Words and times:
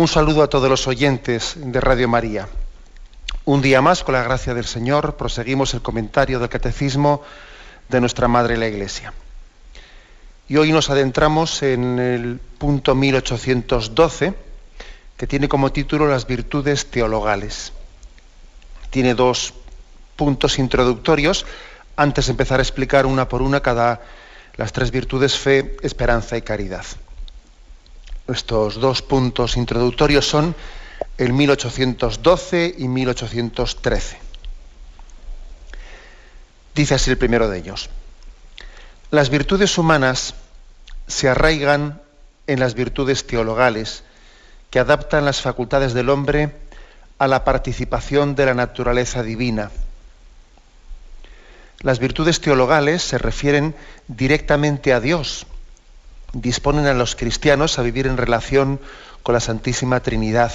Un 0.00 0.08
saludo 0.08 0.42
a 0.42 0.48
todos 0.48 0.70
los 0.70 0.86
oyentes 0.88 1.56
de 1.58 1.78
Radio 1.78 2.08
María. 2.08 2.48
Un 3.44 3.60
día 3.60 3.82
más, 3.82 4.02
con 4.02 4.14
la 4.14 4.22
gracia 4.22 4.54
del 4.54 4.64
Señor, 4.64 5.18
proseguimos 5.18 5.74
el 5.74 5.82
comentario 5.82 6.38
del 6.38 6.48
Catecismo 6.48 7.20
de 7.90 8.00
nuestra 8.00 8.26
Madre 8.26 8.56
la 8.56 8.66
Iglesia. 8.66 9.12
Y 10.48 10.56
hoy 10.56 10.72
nos 10.72 10.88
adentramos 10.88 11.62
en 11.62 11.98
el 11.98 12.40
punto 12.56 12.94
1812, 12.94 14.32
que 15.18 15.26
tiene 15.26 15.50
como 15.50 15.70
título 15.70 16.08
Las 16.08 16.26
virtudes 16.26 16.90
teologales. 16.90 17.74
Tiene 18.88 19.14
dos 19.14 19.52
puntos 20.16 20.58
introductorios 20.58 21.44
antes 21.96 22.24
de 22.24 22.30
empezar 22.30 22.58
a 22.58 22.62
explicar 22.62 23.04
una 23.04 23.28
por 23.28 23.42
una 23.42 23.60
cada 23.60 24.00
las 24.56 24.72
tres 24.72 24.92
virtudes 24.92 25.36
fe, 25.36 25.76
esperanza 25.82 26.38
y 26.38 26.40
caridad. 26.40 26.86
Estos 28.28 28.76
dos 28.80 29.02
puntos 29.02 29.56
introductorios 29.56 30.26
son 30.26 30.54
el 31.18 31.32
1812 31.32 32.74
y 32.78 32.88
1813. 32.88 34.18
Dice 36.74 36.94
así 36.94 37.10
el 37.10 37.18
primero 37.18 37.48
de 37.48 37.58
ellos. 37.58 37.90
Las 39.10 39.28
virtudes 39.30 39.76
humanas 39.76 40.34
se 41.06 41.28
arraigan 41.28 42.00
en 42.46 42.60
las 42.60 42.74
virtudes 42.74 43.26
teologales, 43.26 44.04
que 44.70 44.78
adaptan 44.78 45.24
las 45.24 45.40
facultades 45.40 45.94
del 45.94 46.08
hombre 46.08 46.54
a 47.18 47.26
la 47.26 47.44
participación 47.44 48.34
de 48.34 48.46
la 48.46 48.54
naturaleza 48.54 49.22
divina. 49.22 49.70
Las 51.80 51.98
virtudes 51.98 52.40
teologales 52.40 53.02
se 53.02 53.18
refieren 53.18 53.74
directamente 54.06 54.92
a 54.92 55.00
Dios, 55.00 55.46
disponen 56.32 56.86
a 56.86 56.94
los 56.94 57.16
cristianos 57.16 57.78
a 57.78 57.82
vivir 57.82 58.06
en 58.06 58.16
relación 58.16 58.80
con 59.22 59.34
la 59.34 59.40
Santísima 59.40 60.00
Trinidad. 60.00 60.52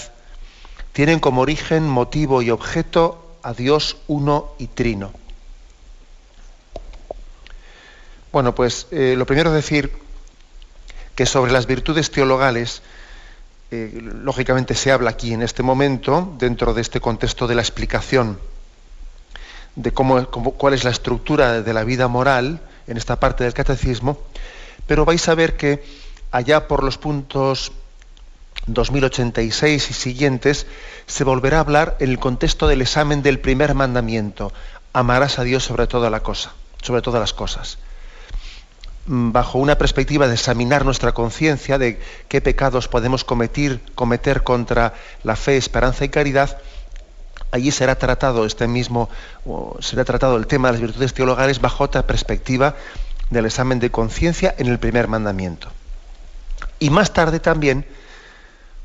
Tienen 0.93 1.19
como 1.19 1.41
origen, 1.41 1.87
motivo 1.87 2.41
y 2.41 2.52
objeto 2.52 3.37
a 3.43 3.53
Dios 3.53 3.97
uno 4.08 4.53
y 4.58 4.67
trino. 4.67 5.11
Bueno, 8.31 8.55
pues 8.55 8.87
eh, 8.91 9.15
lo 9.17 9.25
primero 9.25 9.49
es 9.49 9.55
decir 9.55 9.91
que 11.15 11.25
sobre 11.25 11.52
las 11.52 11.67
virtudes 11.67 12.11
teologales, 12.11 12.81
eh, 13.71 13.99
lógicamente 14.02 14.75
se 14.75 14.91
habla 14.91 15.11
aquí 15.11 15.33
en 15.33 15.41
este 15.41 15.64
momento, 15.64 16.35
dentro 16.37 16.73
de 16.73 16.81
este 16.81 16.99
contexto 16.99 17.47
de 17.47 17.55
la 17.55 17.61
explicación 17.61 18.37
de 19.75 19.91
cómo, 19.91 20.25
cuál 20.25 20.73
es 20.73 20.83
la 20.83 20.89
estructura 20.89 21.61
de 21.61 21.73
la 21.73 21.83
vida 21.83 22.08
moral 22.08 22.61
en 22.87 22.97
esta 22.97 23.19
parte 23.19 23.43
del 23.43 23.53
catecismo, 23.53 24.19
pero 24.87 25.05
vais 25.05 25.27
a 25.29 25.35
ver 25.35 25.57
que 25.57 25.83
allá 26.31 26.67
por 26.67 26.83
los 26.83 26.97
puntos 26.97 27.71
2086 28.67 29.89
y 29.89 29.93
siguientes 29.93 30.67
se 31.05 31.23
volverá 31.23 31.57
a 31.57 31.61
hablar 31.61 31.97
en 31.99 32.09
el 32.09 32.19
contexto 32.19 32.67
del 32.67 32.81
examen 32.81 33.21
del 33.21 33.39
primer 33.39 33.73
mandamiento. 33.75 34.51
Amarás 34.93 35.39
a 35.39 35.43
Dios 35.43 35.63
sobre 35.63 35.87
toda 35.87 36.09
la 36.09 36.21
cosa, 36.21 36.53
sobre 36.81 37.01
todas 37.01 37.19
las 37.19 37.33
cosas. 37.33 37.77
Mm, 39.07 39.31
bajo 39.31 39.59
una 39.59 39.77
perspectiva 39.77 40.27
de 40.27 40.33
examinar 40.33 40.83
nuestra 40.83 41.11
conciencia 41.13 41.77
de 41.77 41.99
qué 42.27 42.41
pecados 42.41 42.87
podemos 42.87 43.23
cometer, 43.23 43.79
cometer 43.93 44.43
contra 44.43 44.93
la 45.23 45.35
fe, 45.35 45.57
esperanza 45.57 46.05
y 46.05 46.09
caridad, 46.09 46.57
allí 47.52 47.71
será 47.71 47.95
tratado 47.95 48.45
este 48.45 48.67
mismo, 48.67 49.09
será 49.79 50.05
tratado 50.05 50.37
el 50.37 50.47
tema 50.47 50.69
de 50.69 50.73
las 50.73 50.81
virtudes 50.81 51.13
teologales 51.13 51.61
bajo 51.61 51.83
otra 51.83 52.07
perspectiva 52.07 52.75
del 53.35 53.45
examen 53.45 53.79
de 53.79 53.91
conciencia 53.91 54.55
en 54.57 54.65
el 54.67 54.79
primer 54.79 55.07
mandamiento. 55.07 55.69
Y 56.79 56.89
más 56.89 57.13
tarde 57.13 57.39
también, 57.39 57.85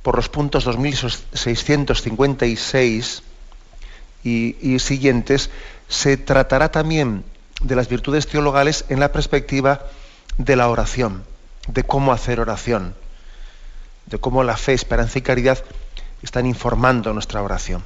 por 0.02 0.16
los 0.16 0.28
puntos 0.28 0.64
2656 0.64 3.22
y, 4.24 4.56
y 4.60 4.78
siguientes, 4.80 5.48
se 5.88 6.18
tratará 6.18 6.70
también 6.70 7.24
de 7.62 7.76
las 7.76 7.88
virtudes 7.88 8.26
teologales 8.26 8.84
en 8.88 9.00
la 9.00 9.12
perspectiva 9.12 9.86
de 10.36 10.56
la 10.56 10.68
oración, 10.68 11.24
de 11.68 11.84
cómo 11.84 12.12
hacer 12.12 12.40
oración, 12.40 12.94
de 14.06 14.18
cómo 14.18 14.44
la 14.44 14.56
fe, 14.56 14.72
esperanza 14.72 15.18
y 15.18 15.22
caridad 15.22 15.58
están 16.22 16.46
informando 16.46 17.12
nuestra 17.12 17.42
oración. 17.42 17.82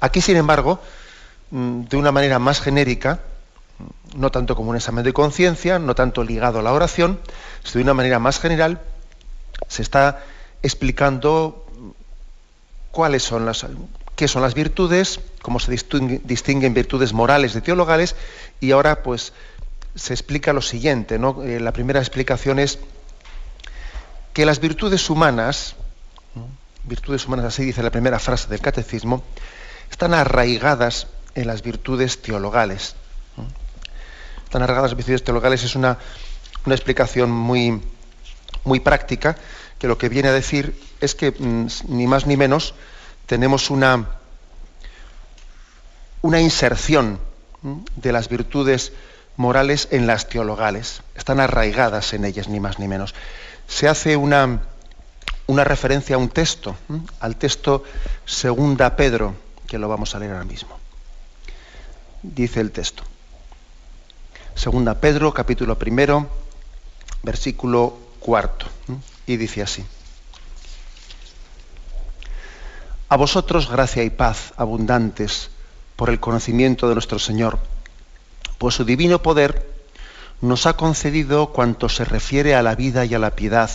Aquí, 0.00 0.20
sin 0.20 0.36
embargo, 0.36 0.80
mm, 1.50 1.84
de 1.84 1.96
una 1.96 2.12
manera 2.12 2.38
más 2.38 2.60
genérica, 2.60 3.20
no 4.16 4.30
tanto 4.30 4.56
como 4.56 4.70
un 4.70 4.76
examen 4.76 5.04
de 5.04 5.12
conciencia, 5.12 5.78
no 5.78 5.94
tanto 5.94 6.24
ligado 6.24 6.58
a 6.58 6.62
la 6.62 6.72
oración, 6.72 7.18
sino 7.62 7.78
de 7.78 7.82
una 7.82 7.94
manera 7.94 8.18
más 8.18 8.40
general, 8.40 8.80
se 9.68 9.82
está 9.82 10.24
explicando 10.62 11.66
cuáles 12.90 13.22
son 13.22 13.46
las, 13.46 13.66
qué 14.16 14.28
son 14.28 14.42
las 14.42 14.54
virtudes, 14.54 15.20
cómo 15.42 15.60
se 15.60 15.70
distinguen 15.70 16.74
virtudes 16.74 17.12
morales 17.12 17.54
de 17.54 17.60
teologales, 17.60 18.16
y 18.60 18.72
ahora 18.72 19.02
pues 19.02 19.32
se 19.94 20.14
explica 20.14 20.52
lo 20.52 20.62
siguiente, 20.62 21.18
¿no? 21.18 21.42
Eh, 21.42 21.60
la 21.60 21.72
primera 21.72 22.00
explicación 22.00 22.58
es 22.58 22.78
que 24.32 24.46
las 24.46 24.60
virtudes 24.60 25.10
humanas, 25.10 25.74
virtudes 26.84 27.26
humanas, 27.26 27.46
así 27.46 27.64
dice 27.64 27.82
la 27.82 27.90
primera 27.90 28.18
frase 28.18 28.48
del 28.48 28.60
catecismo, 28.60 29.22
están 29.90 30.14
arraigadas 30.14 31.08
en 31.34 31.46
las 31.46 31.62
virtudes 31.62 32.22
teologales 32.22 32.94
tan 34.50 34.62
arraigadas 34.62 34.94
virtudes 34.94 35.24
teologales 35.24 35.64
es 35.64 35.74
una, 35.74 35.98
una 36.64 36.74
explicación 36.74 37.30
muy, 37.30 37.82
muy 38.64 38.80
práctica, 38.80 39.36
que 39.78 39.88
lo 39.88 39.98
que 39.98 40.08
viene 40.08 40.28
a 40.28 40.32
decir 40.32 40.80
es 41.00 41.14
que 41.14 41.30
mm, 41.30 41.66
ni 41.88 42.06
más 42.06 42.26
ni 42.26 42.36
menos 42.36 42.74
tenemos 43.26 43.70
una, 43.70 44.08
una 46.22 46.40
inserción 46.40 47.20
de 47.96 48.12
las 48.12 48.28
virtudes 48.28 48.92
morales 49.36 49.88
en 49.90 50.06
las 50.06 50.28
teologales. 50.28 51.02
Están 51.14 51.40
arraigadas 51.40 52.12
en 52.12 52.24
ellas, 52.24 52.48
ni 52.48 52.60
más 52.60 52.78
ni 52.78 52.88
menos. 52.88 53.14
Se 53.66 53.88
hace 53.88 54.16
una, 54.16 54.62
una 55.46 55.64
referencia 55.64 56.16
a 56.16 56.18
un 56.18 56.28
texto, 56.28 56.76
al 57.20 57.36
texto 57.36 57.84
Segunda 58.24 58.96
Pedro, 58.96 59.34
que 59.66 59.78
lo 59.78 59.88
vamos 59.88 60.14
a 60.14 60.18
leer 60.18 60.32
ahora 60.32 60.44
mismo. 60.44 60.78
Dice 62.22 62.60
el 62.60 62.72
texto. 62.72 63.04
Segunda 64.58 64.94
Pedro, 64.94 65.32
capítulo 65.32 65.78
primero, 65.78 66.26
versículo 67.22 67.96
cuarto. 68.18 68.66
Y 69.24 69.36
dice 69.36 69.62
así. 69.62 69.84
A 73.08 73.16
vosotros 73.16 73.70
gracia 73.70 74.02
y 74.02 74.10
paz 74.10 74.54
abundantes 74.56 75.50
por 75.94 76.10
el 76.10 76.18
conocimiento 76.18 76.88
de 76.88 76.94
nuestro 76.94 77.20
Señor, 77.20 77.60
pues 78.58 78.74
su 78.74 78.84
divino 78.84 79.22
poder 79.22 79.64
nos 80.40 80.66
ha 80.66 80.76
concedido 80.76 81.52
cuanto 81.52 81.88
se 81.88 82.04
refiere 82.04 82.56
a 82.56 82.62
la 82.64 82.74
vida 82.74 83.04
y 83.04 83.14
a 83.14 83.20
la 83.20 83.36
piedad, 83.36 83.70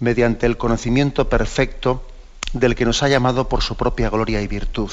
mediante 0.00 0.44
el 0.46 0.56
conocimiento 0.56 1.28
perfecto 1.28 2.04
del 2.52 2.74
que 2.74 2.84
nos 2.84 3.04
ha 3.04 3.08
llamado 3.08 3.48
por 3.48 3.62
su 3.62 3.76
propia 3.76 4.10
gloria 4.10 4.42
y 4.42 4.48
virtud, 4.48 4.90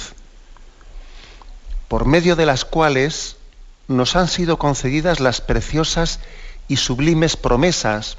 por 1.87 2.05
medio 2.05 2.35
de 2.35 2.45
las 2.45 2.65
cuales 2.65 3.36
nos 3.87 4.15
han 4.15 4.27
sido 4.27 4.57
concedidas 4.57 5.19
las 5.19 5.41
preciosas 5.41 6.19
y 6.67 6.77
sublimes 6.77 7.37
promesas, 7.37 8.17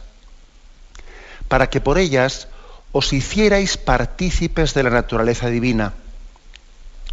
para 1.49 1.69
que 1.71 1.81
por 1.81 1.99
ellas 1.99 2.49
os 2.93 3.13
hicierais 3.13 3.77
partícipes 3.77 4.75
de 4.75 4.83
la 4.83 4.91
naturaleza 4.91 5.49
divina, 5.49 5.95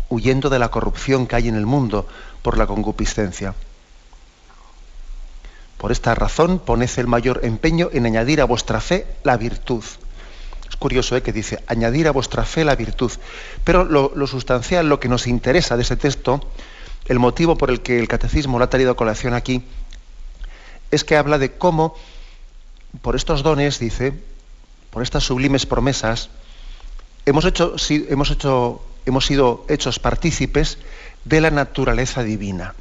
huyendo 0.09 0.49
de 0.49 0.59
la 0.59 0.69
corrupción 0.69 1.27
que 1.27 1.35
hay 1.35 1.47
en 1.47 1.55
el 1.55 1.65
mundo 1.65 2.07
por 2.41 2.57
la 2.57 2.67
concupiscencia. 2.67 3.55
Por 5.77 5.91
esta 5.91 6.15
razón 6.15 6.59
poned 6.59 6.89
el 6.97 7.07
mayor 7.07 7.41
empeño 7.43 7.89
en 7.91 8.05
añadir 8.05 8.39
a 8.39 8.45
vuestra 8.45 8.79
fe 8.79 9.05
la 9.23 9.35
virtud, 9.37 9.83
Es 10.69 10.75
curioso 10.77 11.15
¿eh? 11.15 11.21
que 11.21 11.33
dice, 11.33 11.61
añadir 11.67 12.07
a 12.07 12.11
vuestra 12.11 12.45
fe 12.45 12.63
la 12.63 12.75
virtud. 12.75 13.11
Pero 13.63 13.83
lo, 13.83 14.11
lo, 14.15 14.27
sustancial, 14.27 14.87
lo 14.87 14.99
que 14.99 15.09
nos 15.09 15.27
interesa 15.27 15.75
de 15.75 15.83
ese 15.83 15.97
texto, 15.97 16.41
el 17.07 17.19
motivo 17.19 17.57
por 17.57 17.69
el 17.69 17.81
que 17.81 17.99
el 17.99 18.07
catecismo 18.07 18.57
lo 18.57 18.65
ha 18.65 18.69
traído 18.69 18.91
a 18.91 18.95
colación 18.95 19.33
aquí, 19.33 19.63
es 20.91 21.03
que 21.03 21.17
habla 21.17 21.37
de 21.37 21.53
cómo, 21.53 21.95
por 23.01 23.15
estos 23.15 23.43
dones, 23.43 23.79
dice, 23.79 24.13
por 24.89 25.03
estas 25.03 25.23
sublimes 25.23 25.65
promesas, 25.65 26.29
hemos, 27.25 27.45
hecho, 27.45 27.75
hemos, 27.89 28.31
hecho, 28.31 28.81
hemos 29.05 29.25
sido 29.25 29.65
hechos 29.67 29.99
partícipes 29.99 30.77
de 31.25 31.41
la 31.41 31.51
naturaleza 31.51 32.23
divina. 32.23 32.73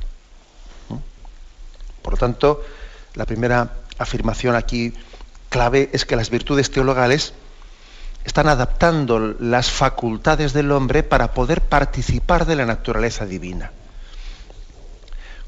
Por 2.02 2.14
lo 2.14 2.18
tanto, 2.18 2.62
la 3.14 3.24
primera 3.24 3.72
afirmación 3.98 4.56
aquí 4.56 4.92
clave 5.48 5.90
es 5.92 6.04
que 6.04 6.16
las 6.16 6.30
virtudes 6.30 6.70
teologales 6.70 7.32
están 8.24 8.48
adaptando 8.48 9.18
las 9.38 9.70
facultades 9.70 10.52
del 10.52 10.72
hombre 10.72 11.02
para 11.02 11.32
poder 11.32 11.60
participar 11.60 12.46
de 12.46 12.56
la 12.56 12.66
naturaleza 12.66 13.26
divina. 13.26 13.70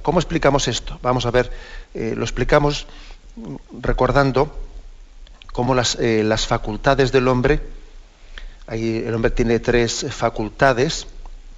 ¿Cómo 0.06 0.20
explicamos 0.20 0.69
esto? 0.69 1.00
Vamos 1.03 1.26
a 1.26 1.32
ver, 1.32 1.50
eh, 1.93 2.14
lo 2.17 2.23
explicamos 2.23 2.87
recordando 3.82 4.56
cómo 5.53 5.75
las, 5.75 5.97
eh, 5.97 6.23
las 6.23 6.47
facultades 6.47 7.11
del 7.11 7.26
hombre, 7.26 7.61
el 8.69 9.12
hombre 9.12 9.32
tiene 9.32 9.58
tres 9.58 10.06
facultades 10.11 11.08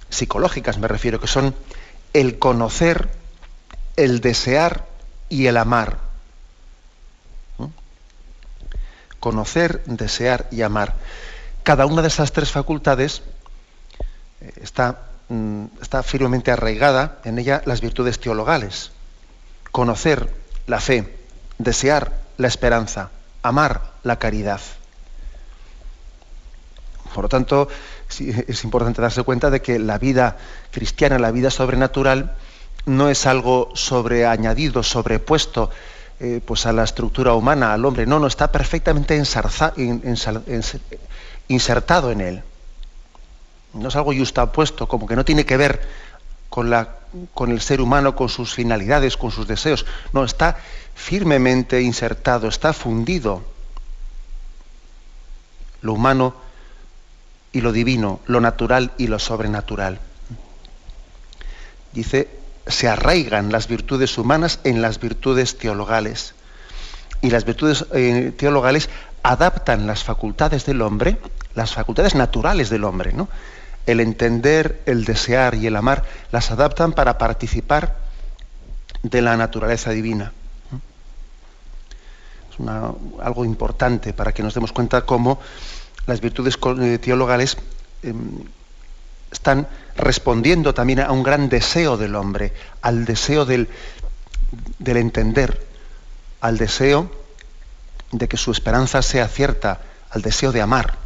psicológicas, 0.09 0.79
me 0.79 0.87
refiero, 0.87 1.19
que 1.19 1.27
son 1.27 1.53
el 2.13 2.39
conocer, 2.39 3.09
el 3.97 4.19
desear 4.19 4.87
y 5.29 5.45
el 5.45 5.55
amar. 5.55 5.99
¿Mm? 7.59 7.65
Conocer, 9.19 9.83
desear 9.85 10.47
y 10.49 10.63
amar. 10.63 10.95
Cada 11.61 11.85
una 11.85 12.01
de 12.01 12.07
esas 12.07 12.31
tres 12.31 12.49
facultades 12.49 13.21
eh, 14.41 14.53
está, 14.59 15.03
está 15.81 16.01
firmemente 16.03 16.51
arraigada 16.51 17.19
en 17.23 17.37
ella 17.37 17.61
las 17.65 17.81
virtudes 17.81 18.19
teologales. 18.19 18.91
Conocer 19.71 20.33
la 20.67 20.79
fe, 20.79 21.17
desear 21.57 22.13
la 22.37 22.47
esperanza, 22.47 23.11
amar 23.43 23.91
la 24.03 24.17
caridad. 24.17 24.61
Por 27.13 27.25
lo 27.25 27.29
tanto, 27.29 27.67
es 28.47 28.63
importante 28.63 29.01
darse 29.01 29.23
cuenta 29.23 29.49
de 29.49 29.61
que 29.61 29.79
la 29.79 29.97
vida 29.97 30.37
cristiana, 30.71 31.19
la 31.19 31.31
vida 31.31 31.49
sobrenatural, 31.51 32.35
no 32.85 33.09
es 33.09 33.25
algo 33.25 33.71
sobreañadido, 33.73 34.83
sobrepuesto 34.83 35.69
eh, 36.19 36.41
pues 36.43 36.65
a 36.65 36.73
la 36.73 36.83
estructura 36.83 37.33
humana, 37.33 37.73
al 37.73 37.85
hombre. 37.85 38.05
No, 38.05 38.19
no, 38.19 38.27
está 38.27 38.51
perfectamente 38.51 39.15
insertado 41.47 42.11
en 42.11 42.21
él. 42.21 42.43
No 43.73 43.89
es 43.89 43.95
algo 43.95 44.13
justapuesto, 44.13 44.87
como 44.87 45.07
que 45.07 45.15
no 45.15 45.25
tiene 45.25 45.45
que 45.45 45.57
ver 45.57 45.81
con, 46.49 47.51
el 47.51 47.61
ser 47.61 47.81
humano, 47.81 48.15
con 48.15 48.29
sus 48.29 48.53
finalidades, 48.53 49.17
con 49.17 49.31
sus 49.31 49.47
deseos. 49.47 49.85
No, 50.13 50.23
está 50.23 50.57
firmemente 50.95 51.81
insertado, 51.81 52.47
está 52.47 52.73
fundido. 52.73 53.43
Lo 55.81 55.93
humano 55.93 56.35
y 57.51 57.61
lo 57.61 57.71
divino, 57.71 58.19
lo 58.25 58.41
natural 58.41 58.91
y 58.97 59.07
lo 59.07 59.19
sobrenatural. 59.19 59.99
Dice 61.93 62.39
se 62.69 62.87
arraigan 62.87 63.51
las 63.51 63.67
virtudes 63.67 64.17
humanas 64.17 64.59
en 64.63 64.81
las 64.81 64.99
virtudes 64.99 65.57
teologales. 65.57 66.35
Y 67.21 67.31
las 67.31 67.43
virtudes 67.43 67.85
eh, 67.93 68.31
teologales 68.37 68.89
adaptan 69.23 69.87
las 69.87 70.03
facultades 70.03 70.65
del 70.65 70.81
hombre, 70.81 71.17
las 71.55 71.73
facultades 71.73 72.15
naturales 72.15 72.69
del 72.69 72.83
hombre, 72.83 73.11
¿no? 73.11 73.27
El 73.85 73.99
entender, 73.99 74.81
el 74.85 75.05
desear 75.05 75.55
y 75.55 75.67
el 75.67 75.75
amar, 75.75 76.03
las 76.31 76.51
adaptan 76.51 76.93
para 76.93 77.17
participar 77.17 77.97
de 79.03 79.21
la 79.21 79.37
naturaleza 79.37 79.91
divina. 79.91 80.31
Es 82.51 82.67
algo 83.21 83.45
importante 83.45 84.13
para 84.13 84.31
que 84.31 84.43
nos 84.43 84.53
demos 84.53 84.71
cuenta 84.71 85.05
cómo 85.05 85.39
las 86.05 86.21
virtudes 86.21 86.57
eh, 86.81 86.97
teologales 86.97 87.57
em, 88.03 88.43
están 89.31 89.67
respondiendo 89.95 90.73
también 90.73 90.99
a 90.99 91.11
un 91.11 91.23
gran 91.23 91.49
deseo 91.49 91.97
del 91.97 92.15
hombre, 92.15 92.53
al 92.81 93.05
deseo 93.05 93.45
del, 93.45 93.69
del 94.79 94.97
entender, 94.97 95.65
al 96.41 96.57
deseo 96.57 97.11
de 98.11 98.27
que 98.27 98.37
su 98.37 98.51
esperanza 98.51 99.01
sea 99.01 99.27
cierta, 99.27 99.81
al 100.09 100.21
deseo 100.21 100.51
de 100.51 100.61
amar. 100.61 100.97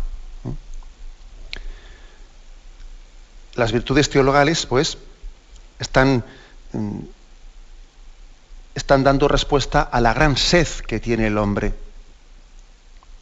Las 3.56 3.72
virtudes 3.72 4.10
teologales, 4.10 4.66
pues, 4.66 4.98
están, 5.80 6.24
mm, 6.72 7.00
están 8.76 9.04
dando 9.04 9.28
respuesta 9.28 9.82
a 9.82 10.02
la 10.02 10.14
gran 10.14 10.38
sed 10.38 10.68
que 10.88 11.00
tiene 11.00 11.28
el 11.28 11.38
hombre. 11.38 11.74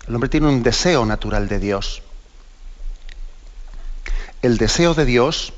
El 0.07 0.15
hombre 0.15 0.29
tiene 0.29 0.47
un 0.47 0.63
deseo 0.63 1.05
natural 1.05 1.47
de 1.47 1.59
Dios 1.59 2.01
el 4.41 4.57
deseo 4.57 4.93
de 4.93 5.05
Dios, 5.05 5.53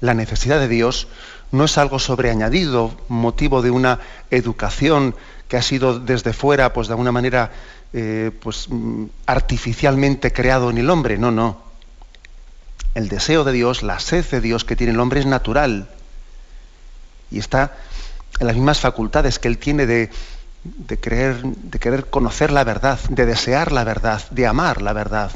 la 0.00 0.14
necesidad 0.14 0.58
de 0.58 0.68
Dios, 0.68 1.06
no 1.52 1.64
es 1.64 1.78
algo 1.78 1.98
sobreañadido, 1.98 2.92
motivo 3.08 3.62
de 3.62 3.70
una 3.70 4.00
educación 4.30 5.14
que 5.48 5.56
ha 5.56 5.62
sido 5.62 6.00
desde 6.00 6.32
fuera, 6.32 6.72
pues 6.72 6.88
de 6.88 6.94
alguna 6.94 7.12
manera, 7.12 7.52
eh, 7.92 8.32
pues 8.42 8.66
mm, 8.68 9.04
artificialmente 9.26 10.32
creado 10.32 10.70
en 10.70 10.78
el 10.78 10.90
hombre. 10.90 11.16
No, 11.18 11.30
no. 11.30 11.62
El 12.94 13.08
deseo 13.08 13.44
de 13.44 13.52
Dios, 13.52 13.82
la 13.82 13.98
sed 13.98 14.24
de 14.30 14.40
Dios 14.40 14.64
que 14.64 14.76
tiene 14.76 14.92
el 14.92 15.00
hombre 15.00 15.20
es 15.20 15.26
natural 15.26 15.88
y 17.30 17.38
está 17.38 17.72
en 18.38 18.46
las 18.46 18.56
mismas 18.56 18.80
facultades 18.80 19.38
que 19.38 19.48
él 19.48 19.58
tiene 19.58 19.86
de, 19.86 20.10
de, 20.64 21.00
creer, 21.00 21.42
de 21.42 21.78
querer 21.78 22.06
conocer 22.06 22.50
la 22.50 22.64
verdad, 22.64 22.98
de 23.08 23.26
desear 23.26 23.72
la 23.72 23.84
verdad, 23.84 24.22
de 24.30 24.46
amar 24.46 24.82
la 24.82 24.92
verdad. 24.92 25.30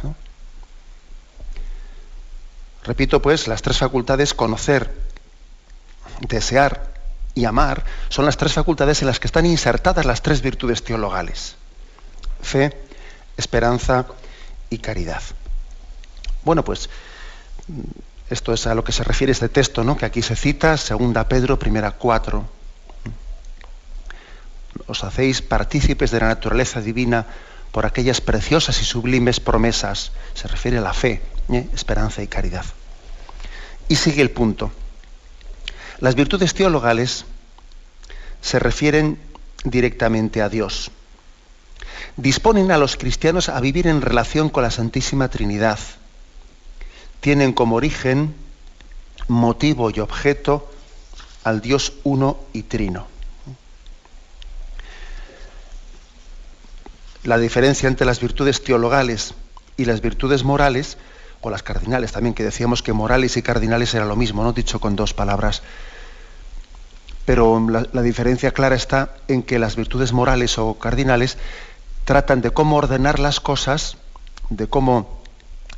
Repito, 2.84 3.20
pues, 3.20 3.48
las 3.48 3.60
tres 3.62 3.78
facultades, 3.78 4.34
conocer, 4.34 4.92
desear 6.20 6.92
y 7.34 7.44
amar, 7.44 7.84
son 8.08 8.24
las 8.24 8.36
tres 8.36 8.54
facultades 8.54 9.02
en 9.02 9.08
las 9.08 9.20
que 9.20 9.26
están 9.26 9.46
insertadas 9.46 10.06
las 10.06 10.22
tres 10.22 10.40
virtudes 10.40 10.82
teologales. 10.82 11.56
Fe, 12.40 12.76
esperanza 13.36 14.06
y 14.70 14.78
caridad. 14.78 15.22
Bueno, 16.44 16.64
pues 16.64 16.88
esto 18.30 18.52
es 18.52 18.66
a 18.66 18.74
lo 18.74 18.84
que 18.84 18.92
se 18.92 19.04
refiere 19.04 19.32
este 19.32 19.48
texto, 19.48 19.84
¿no? 19.84 19.96
que 19.96 20.06
aquí 20.06 20.22
se 20.22 20.36
cita, 20.36 20.76
segunda 20.76 21.28
Pedro, 21.28 21.58
primera 21.58 21.92
cuatro. 21.92 22.48
Os 24.86 25.04
hacéis 25.04 25.42
partícipes 25.42 26.10
de 26.10 26.20
la 26.20 26.28
naturaleza 26.28 26.80
divina 26.80 27.26
por 27.72 27.86
aquellas 27.86 28.20
preciosas 28.20 28.80
y 28.80 28.84
sublimes 28.84 29.40
promesas. 29.40 30.12
Se 30.34 30.48
refiere 30.48 30.78
a 30.78 30.82
la 30.82 30.92
fe, 30.92 31.22
¿eh? 31.50 31.68
esperanza 31.74 32.22
y 32.22 32.26
caridad. 32.26 32.64
Y 33.88 33.96
sigue 33.96 34.22
el 34.22 34.30
punto. 34.30 34.70
Las 36.00 36.14
virtudes 36.14 36.54
teologales 36.54 37.24
se 38.40 38.58
refieren 38.58 39.18
directamente 39.64 40.42
a 40.42 40.48
Dios. 40.48 40.90
Disponen 42.16 42.70
a 42.70 42.78
los 42.78 42.96
cristianos 42.96 43.48
a 43.48 43.60
vivir 43.60 43.86
en 43.86 44.02
relación 44.02 44.48
con 44.48 44.62
la 44.62 44.70
Santísima 44.70 45.28
Trinidad. 45.28 45.78
Tienen 47.20 47.52
como 47.52 47.76
origen, 47.76 48.34
motivo 49.28 49.90
y 49.90 50.00
objeto 50.00 50.70
al 51.44 51.60
Dios 51.60 51.94
uno 52.04 52.38
y 52.52 52.62
trino. 52.62 53.06
La 57.24 57.38
diferencia 57.38 57.88
entre 57.88 58.06
las 58.06 58.20
virtudes 58.20 58.62
teologales 58.62 59.34
y 59.76 59.84
las 59.84 60.00
virtudes 60.00 60.44
morales 60.44 60.96
o 61.40 61.50
las 61.50 61.62
cardinales 61.62 62.12
también, 62.12 62.34
que 62.34 62.44
decíamos 62.44 62.82
que 62.82 62.92
morales 62.92 63.36
y 63.36 63.42
cardinales 63.42 63.94
era 63.94 64.04
lo 64.04 64.16
mismo, 64.16 64.42
no 64.42 64.52
dicho 64.52 64.80
con 64.80 64.96
dos 64.96 65.14
palabras. 65.14 65.62
Pero 67.24 67.68
la, 67.68 68.02
diferencia 68.02 68.52
clara 68.52 68.74
está 68.74 69.14
en 69.28 69.42
que 69.42 69.58
las 69.58 69.76
virtudes 69.76 70.12
morales 70.12 70.58
o 70.58 70.74
cardinales 70.78 71.36
tratan 72.04 72.40
de 72.40 72.50
cómo 72.50 72.76
ordenar 72.76 73.18
las 73.18 73.40
cosas, 73.40 73.98
de 74.48 74.66
cómo 74.66 75.17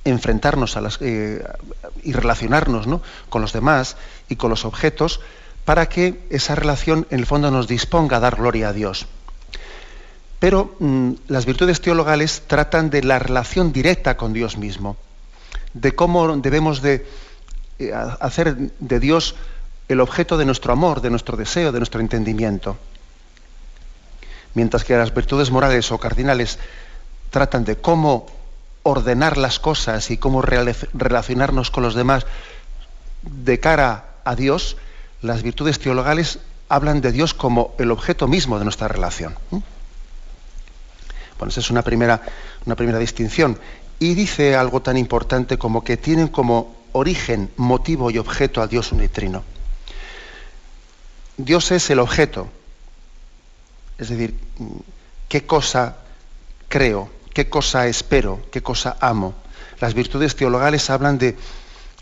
enfrentarnos 0.05 0.77
a 0.77 0.81
las, 0.81 0.99
eh, 1.01 1.45
y 2.03 2.13
relacionarnos 2.13 2.87
con 3.29 3.43
los 3.43 3.53
demás 3.53 3.97
y 4.29 4.37
con 4.37 4.51
los 4.51 4.65
objetos 4.65 5.21
para 5.65 5.89
que 5.89 6.21
esa 6.31 6.55
relación 6.55 7.07
en 7.11 7.21
el 7.21 7.27
fondo 7.27 7.51
nos 7.51 7.69
disponga 7.69 8.17
a 8.17 8.21
dar 8.21 8.37
gloria 8.37 8.71
a 8.71 8.73
Dios. 8.73 9.07
Pero 10.39 10.75
mm, 10.79 11.13
las 11.29 11.45
virtudes 11.45 11.81
teologales 11.81 12.43
tratan 12.47 12.89
de 12.89 13.03
la 13.03 13.19
relación 13.19 13.73
directa 13.73 14.17
con 14.17 14.33
Dios 14.33 14.57
mismo 14.57 14.97
de 15.75 15.95
cómo 15.95 16.37
debemos 16.37 16.83
de 16.83 17.07
eh, 17.79 17.93
hacer 18.21 18.57
de 18.57 19.01
Dios 19.01 19.35
el 19.89 20.01
objeto 20.01 20.39
de 20.39 20.45
nuestro 20.45 20.73
amor, 20.73 21.01
de 21.01 21.11
nuestro 21.11 21.37
deseo, 21.37 21.73
de 21.73 21.79
nuestro 21.79 22.01
entendimiento. 22.01 22.77
Mientras 24.55 24.85
que 24.85 24.97
las 24.97 25.15
virtudes 25.15 25.51
morales 25.51 25.91
o 25.93 25.99
cardinales 25.99 26.59
tratan 27.31 27.65
de 27.65 27.77
cómo 27.77 28.27
ordenar 28.83 29.37
las 29.37 29.59
cosas 29.59 30.11
y 30.11 30.17
cómo 30.17 30.43
relacionarnos 30.43 31.71
con 31.71 31.83
los 31.83 31.95
demás 31.95 32.27
de 33.23 33.61
cara 33.61 34.07
a 34.25 34.35
Dios, 34.35 34.77
las 35.23 35.43
virtudes 35.43 35.79
teologales 35.79 36.39
hablan 36.69 37.01
de 37.01 37.13
Dios 37.13 37.35
como 37.35 37.75
el 37.79 37.91
objeto 37.91 38.29
mismo 38.29 38.59
de 38.59 38.65
nuestra 38.65 38.89
relación. 38.89 39.37
Bueno, 39.51 41.51
esa 41.51 41.61
es 41.61 41.71
una 41.71 41.83
primera, 41.83 42.23
una 42.65 42.77
primera 42.77 42.99
distinción. 42.99 43.59
Y 43.99 44.15
dice 44.15 44.57
algo 44.57 44.81
tan 44.81 44.97
importante 44.97 45.59
como 45.59 45.85
que 45.85 45.97
tienen 45.97 46.29
como 46.29 46.75
origen, 46.93 47.51
motivo 47.57 48.11
y 48.11 48.19
objeto 48.19 48.63
a 48.63 48.67
Dios 48.67 48.93
unitrino. 48.93 49.45
Dios 51.37 51.71
es 51.71 51.91
el 51.91 51.99
objeto. 51.99 52.49
Es 53.99 54.09
decir, 54.09 54.35
qué 55.29 55.45
cosa 55.45 55.97
creo, 56.69 57.11
qué 57.41 57.49
cosa 57.49 57.87
espero, 57.87 58.39
qué 58.53 58.63
cosa 58.63 58.99
amo. 59.01 59.33
Las 59.81 59.95
virtudes 59.95 60.37
teologales 60.37 60.91
hablan 60.91 61.17
de, 61.17 61.39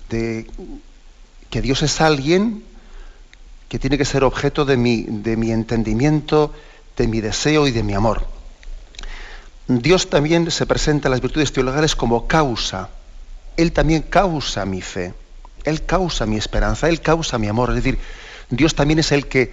que 0.09 1.62
Dios 1.62 1.85
es 1.85 2.00
alguien 2.00 2.64
que 3.68 3.78
tiene 3.78 3.97
que 3.97 4.04
ser 4.04 4.25
objeto 4.25 4.64
de 4.64 4.76
mi, 4.76 5.04
de 5.04 5.37
mi 5.37 5.52
entendimiento, 5.52 6.52
de 6.97 7.07
mi 7.07 7.21
deseo 7.21 7.68
y 7.68 7.71
de 7.71 7.85
mi 7.85 7.95
amor. 7.95 8.26
Dios 9.68 10.11
también 10.11 10.50
se 10.50 10.66
presenta 10.66 11.07
en 11.07 11.12
las 11.12 11.21
virtudes 11.21 11.52
teologales 11.52 11.95
como 11.95 12.26
causa. 12.26 12.88
Él 13.57 13.71
también 13.71 14.02
causa 14.02 14.64
mi 14.64 14.83
fe. 14.83 15.14
Él 15.62 15.85
causa 15.85 16.26
mi 16.26 16.37
esperanza. 16.37 16.88
Él 16.88 17.00
causa 17.00 17.38
mi 17.38 17.47
amor. 17.47 17.68
Es 17.68 17.76
decir, 17.76 18.00
Dios 18.50 18.75
también 18.75 18.99
es 18.99 19.12
el 19.12 19.28
que, 19.28 19.52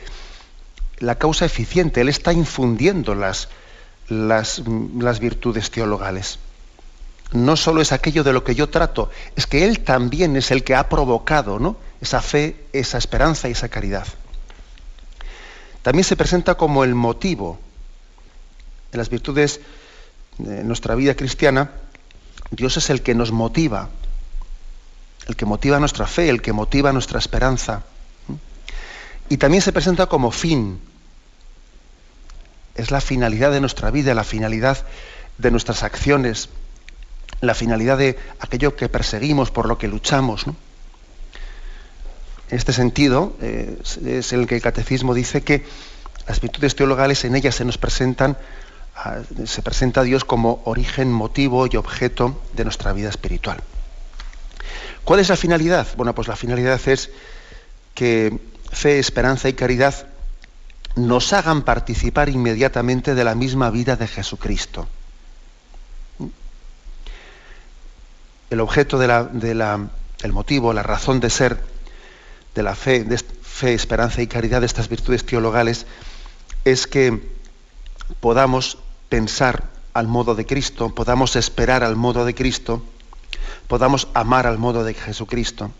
la 0.97 1.13
causa 1.19 1.45
eficiente. 1.45 2.01
Él 2.01 2.09
está 2.09 2.33
infundiendo 2.33 3.13
las, 3.13 3.49
las, 4.07 4.61
las 4.97 5.19
virtudes 5.19 5.71
teologales. 5.71 6.39
No 7.31 7.55
solo 7.55 7.81
es 7.81 7.91
aquello 7.91 8.23
de 8.23 8.33
lo 8.33 8.43
que 8.43 8.55
yo 8.55 8.69
trato, 8.69 9.09
es 9.35 9.47
que 9.47 9.65
Él 9.65 9.81
también 9.81 10.35
es 10.35 10.51
el 10.51 10.63
que 10.63 10.75
ha 10.75 10.89
provocado 10.89 11.59
¿no? 11.59 11.77
esa 12.01 12.21
fe, 12.21 12.67
esa 12.71 12.97
esperanza 12.97 13.49
y 13.49 13.53
esa 13.53 13.69
caridad. 13.69 14.07
También 15.81 16.03
se 16.03 16.15
presenta 16.15 16.55
como 16.55 16.83
el 16.83 16.95
motivo 16.95 17.59
en 18.91 18.97
las 18.97 19.09
virtudes 19.09 19.59
en 20.39 20.67
nuestra 20.67 20.95
vida 20.95 21.15
cristiana, 21.15 21.71
Dios 22.51 22.77
es 22.77 22.89
el 22.89 23.01
que 23.01 23.15
nos 23.15 23.31
motiva, 23.31 23.89
el 25.27 25.35
que 25.35 25.45
motiva 25.45 25.79
nuestra 25.79 26.07
fe, 26.07 26.29
el 26.29 26.41
que 26.41 26.53
motiva 26.53 26.93
nuestra 26.93 27.19
esperanza. 27.19 27.83
Y 29.29 29.37
también 29.37 29.61
se 29.61 29.73
presenta 29.73 30.05
como 30.05 30.31
fin. 30.31 30.79
Es 32.75 32.91
la 32.91 33.01
finalidad 33.01 33.51
de 33.51 33.61
nuestra 33.61 33.91
vida, 33.91 34.13
la 34.13 34.23
finalidad 34.23 34.85
de 35.37 35.51
nuestras 35.51 35.83
acciones, 35.83 36.49
la 37.41 37.55
finalidad 37.55 37.97
de 37.97 38.17
aquello 38.39 38.75
que 38.75 38.89
perseguimos, 38.89 39.51
por 39.51 39.67
lo 39.67 39.77
que 39.77 39.87
luchamos. 39.87 40.45
En 40.47 40.55
este 42.49 42.73
sentido, 42.73 43.35
es 43.41 44.33
el 44.33 44.47
que 44.47 44.55
el 44.55 44.61
catecismo 44.61 45.13
dice 45.13 45.41
que 45.41 45.65
las 46.27 46.41
virtudes 46.41 46.75
teologales 46.75 47.23
en 47.25 47.35
ellas 47.35 47.55
se 47.55 47.65
nos 47.65 47.77
presentan 47.77 48.37
se 49.45 49.61
presenta 49.61 50.01
a 50.01 50.03
Dios 50.03 50.23
como 50.23 50.61
origen, 50.65 51.11
motivo 51.11 51.67
y 51.67 51.75
objeto 51.75 52.41
de 52.53 52.63
nuestra 52.63 52.93
vida 52.93 53.09
espiritual. 53.09 53.61
¿Cuál 55.03 55.19
es 55.19 55.29
la 55.29 55.35
finalidad? 55.35 55.87
Bueno, 55.97 56.15
pues 56.15 56.27
la 56.27 56.35
finalidad 56.35 56.79
es 56.87 57.09
que 57.93 58.39
fe, 58.71 58.99
esperanza 58.99 59.49
y 59.49 59.53
caridad 59.53 60.07
nos 60.95 61.33
hagan 61.33 61.63
participar 61.63 62.29
inmediatamente 62.29 63.15
de 63.15 63.23
la 63.23 63.35
misma 63.35 63.69
vida 63.69 63.95
de 63.95 64.07
Jesucristo. 64.07 64.87
El 68.49 68.61
objeto 68.61 68.97
de 68.97 69.07
la, 69.55 69.89
el 70.23 70.33
motivo, 70.33 70.71
la 70.71 70.83
razón 70.83 71.19
de 71.19 71.29
ser 71.29 71.61
de 72.53 72.63
la 72.63 72.75
fe, 72.75 73.03
de 73.03 73.17
fe, 73.17 73.73
esperanza 73.73 74.21
y 74.21 74.27
caridad 74.27 74.61
de 74.61 74.67
estas 74.67 74.87
virtudes 74.87 75.25
teologales 75.25 75.85
es 76.63 76.87
que 76.87 77.35
podamos 78.21 78.77
pensar 79.09 79.69
al 79.93 80.07
modo 80.07 80.35
de 80.35 80.45
Cristo, 80.45 80.93
podamos 80.95 81.35
esperar 81.35 81.83
al 81.83 81.95
modo 81.95 82.23
de 82.23 82.33
Cristo, 82.33 82.83
podamos 83.67 84.07
amar 84.13 84.47
al 84.47 84.57
modo 84.57 84.83
de 84.85 84.93
Jesucristo. 84.93 85.71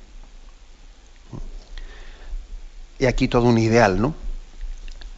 Y 2.99 3.05
aquí 3.05 3.27
todo 3.27 3.43
un 3.43 3.57
ideal, 3.57 4.01
¿no? 4.01 4.24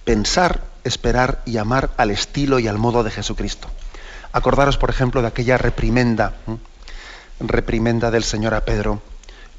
Pensar, 0.08 0.62
esperar 0.86 1.42
y 1.46 1.58
amar 1.58 1.90
al 1.98 2.12
estilo 2.12 2.60
y 2.60 2.70
al 2.70 2.78
modo 2.78 3.04
de 3.04 3.12
Jesucristo. 3.12 3.68
Acordaros, 4.32 4.78
por 4.78 4.90
ejemplo, 4.90 5.22
de 5.22 5.28
aquella 5.28 5.58
reprimenda, 5.58 6.38
reprimenda 7.42 8.10
del 8.10 8.24
Señor 8.24 8.54
a 8.54 8.64
Pedro, 8.64 9.02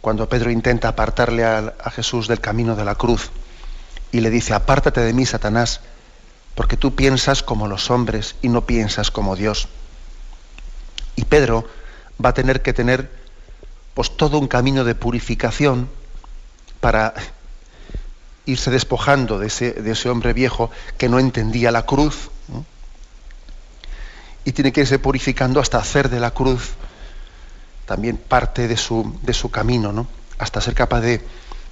cuando 0.01 0.31
Pedro 0.31 0.51
intenta 0.51 0.89
apartarle 0.89 1.45
a, 1.45 1.75
a 1.85 1.91
Jesús 1.91 2.29
del 2.29 2.41
camino 2.41 2.77
de 2.77 2.87
la 2.87 2.95
cruz 2.95 3.31
y 4.11 4.21
le 4.21 4.31
dice, 4.31 4.55
apártate 4.55 5.03
de 5.03 5.13
mí, 5.13 5.27
Satanás, 5.27 5.83
porque 6.55 6.79
tú 6.79 6.95
piensas 6.95 7.43
como 7.43 7.69
los 7.69 7.91
hombres 7.91 8.35
y 8.41 8.49
no 8.49 8.65
piensas 8.65 9.11
como 9.11 9.37
Dios. 9.37 9.69
Y 11.15 11.27
Pedro 11.27 11.69
va 12.25 12.31
a 12.31 12.35
tener 12.35 12.63
que 12.63 12.73
tener 12.73 13.11
pues 13.93 14.17
todo 14.17 14.39
un 14.39 14.49
camino 14.49 14.85
de 14.85 14.95
purificación 14.95 15.91
para 16.81 17.13
irse 18.49 18.71
despojando 18.71 19.39
de 19.39 19.49
ese, 19.49 19.73
de 19.73 19.93
ese 19.93 20.09
hombre 20.09 20.33
viejo 20.33 20.71
que 20.97 21.09
no 21.09 21.19
entendía 21.19 21.71
la 21.71 21.85
cruz. 21.85 22.31
Y 24.45 24.53
tiene 24.53 24.73
que 24.73 24.81
irse 24.81 24.99
purificando 24.99 25.61
hasta 25.61 25.77
hacer 25.77 26.09
de 26.09 26.19
la 26.19 26.31
cruz 26.31 26.71
también 27.85 28.17
parte 28.17 28.67
de 28.67 28.77
su, 28.77 29.19
de 29.23 29.35
su 29.35 29.51
camino, 29.51 29.93
¿no? 29.93 30.07
hasta 30.39 30.61
ser 30.61 30.75
capaz 30.75 31.01
de, 31.01 31.21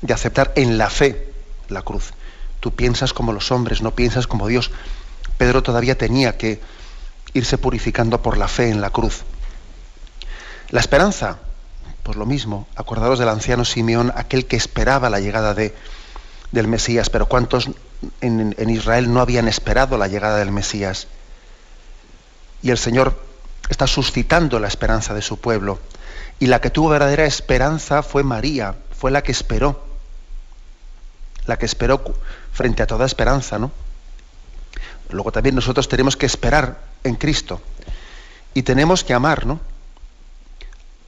de 0.02 0.14
aceptar 0.14 0.52
en 0.56 0.76
la 0.76 0.90
fe 0.90 1.33
la 1.68 1.80
cruz. 1.83 2.12
Tú 2.61 2.73
piensas 2.73 3.14
como 3.14 3.33
los 3.33 3.50
hombres, 3.52 3.80
no 3.80 3.95
piensas 3.95 4.26
como 4.26 4.47
Dios. 4.47 4.71
Pedro 5.38 5.62
todavía 5.62 5.97
tenía 5.97 6.37
que 6.37 6.61
irse 7.33 7.56
purificando 7.56 8.21
por 8.21 8.37
la 8.37 8.49
fe 8.49 8.68
en 8.68 8.83
la 8.83 8.90
cruz. 8.90 9.23
La 10.71 10.80
esperanza, 10.80 11.38
pues 12.02 12.18
lo 12.18 12.26
mismo. 12.26 12.66
Acordaros 12.76 13.18
del 13.18 13.28
anciano 13.28 13.64
Simeón, 13.64 14.12
aquel 14.14 14.47
que 14.47 14.56
esperaba 14.56 15.11
la 15.11 15.21
llegada 15.21 15.54
de, 15.54 15.75
del 16.52 16.68
Mesías, 16.68 17.10
pero 17.10 17.26
¿cuántos 17.26 17.70
en, 18.20 18.70
Israel 18.70 19.12
no 19.12 19.20
habían 19.20 19.48
esperado 19.48 19.98
la 19.98 20.08
llegada 20.08 20.38
del 20.38 20.52
Mesías? 20.52 21.08
Y 22.62 22.70
el 22.70 22.78
Señor 22.78 23.20
está 23.68 23.86
suscitando 23.86 24.58
la 24.58 24.68
esperanza 24.68 25.14
de 25.14 25.22
su 25.22 25.38
pueblo. 25.38 25.78
Y 26.38 26.46
la 26.46 26.60
que 26.60 26.70
tuvo 26.70 26.90
verdadera 26.90 27.24
esperanza 27.24 28.02
fue 28.02 28.22
María, 28.22 28.76
fue 28.98 29.10
la 29.10 29.22
que 29.22 29.32
esperó, 29.32 29.84
la 31.46 31.58
que 31.58 31.66
esperó 31.66 32.02
frente 32.52 32.82
a 32.82 32.86
toda 32.86 33.06
esperanza, 33.06 33.58
¿no? 33.58 33.70
Luego 35.10 35.32
también 35.32 35.54
nosotros 35.54 35.88
tenemos 35.88 36.16
que 36.16 36.26
esperar 36.26 36.78
en 37.04 37.14
Cristo 37.14 37.60
y 38.54 38.62
tenemos 38.62 39.04
que 39.04 39.14
amar, 39.14 39.46
¿no? 39.46 39.60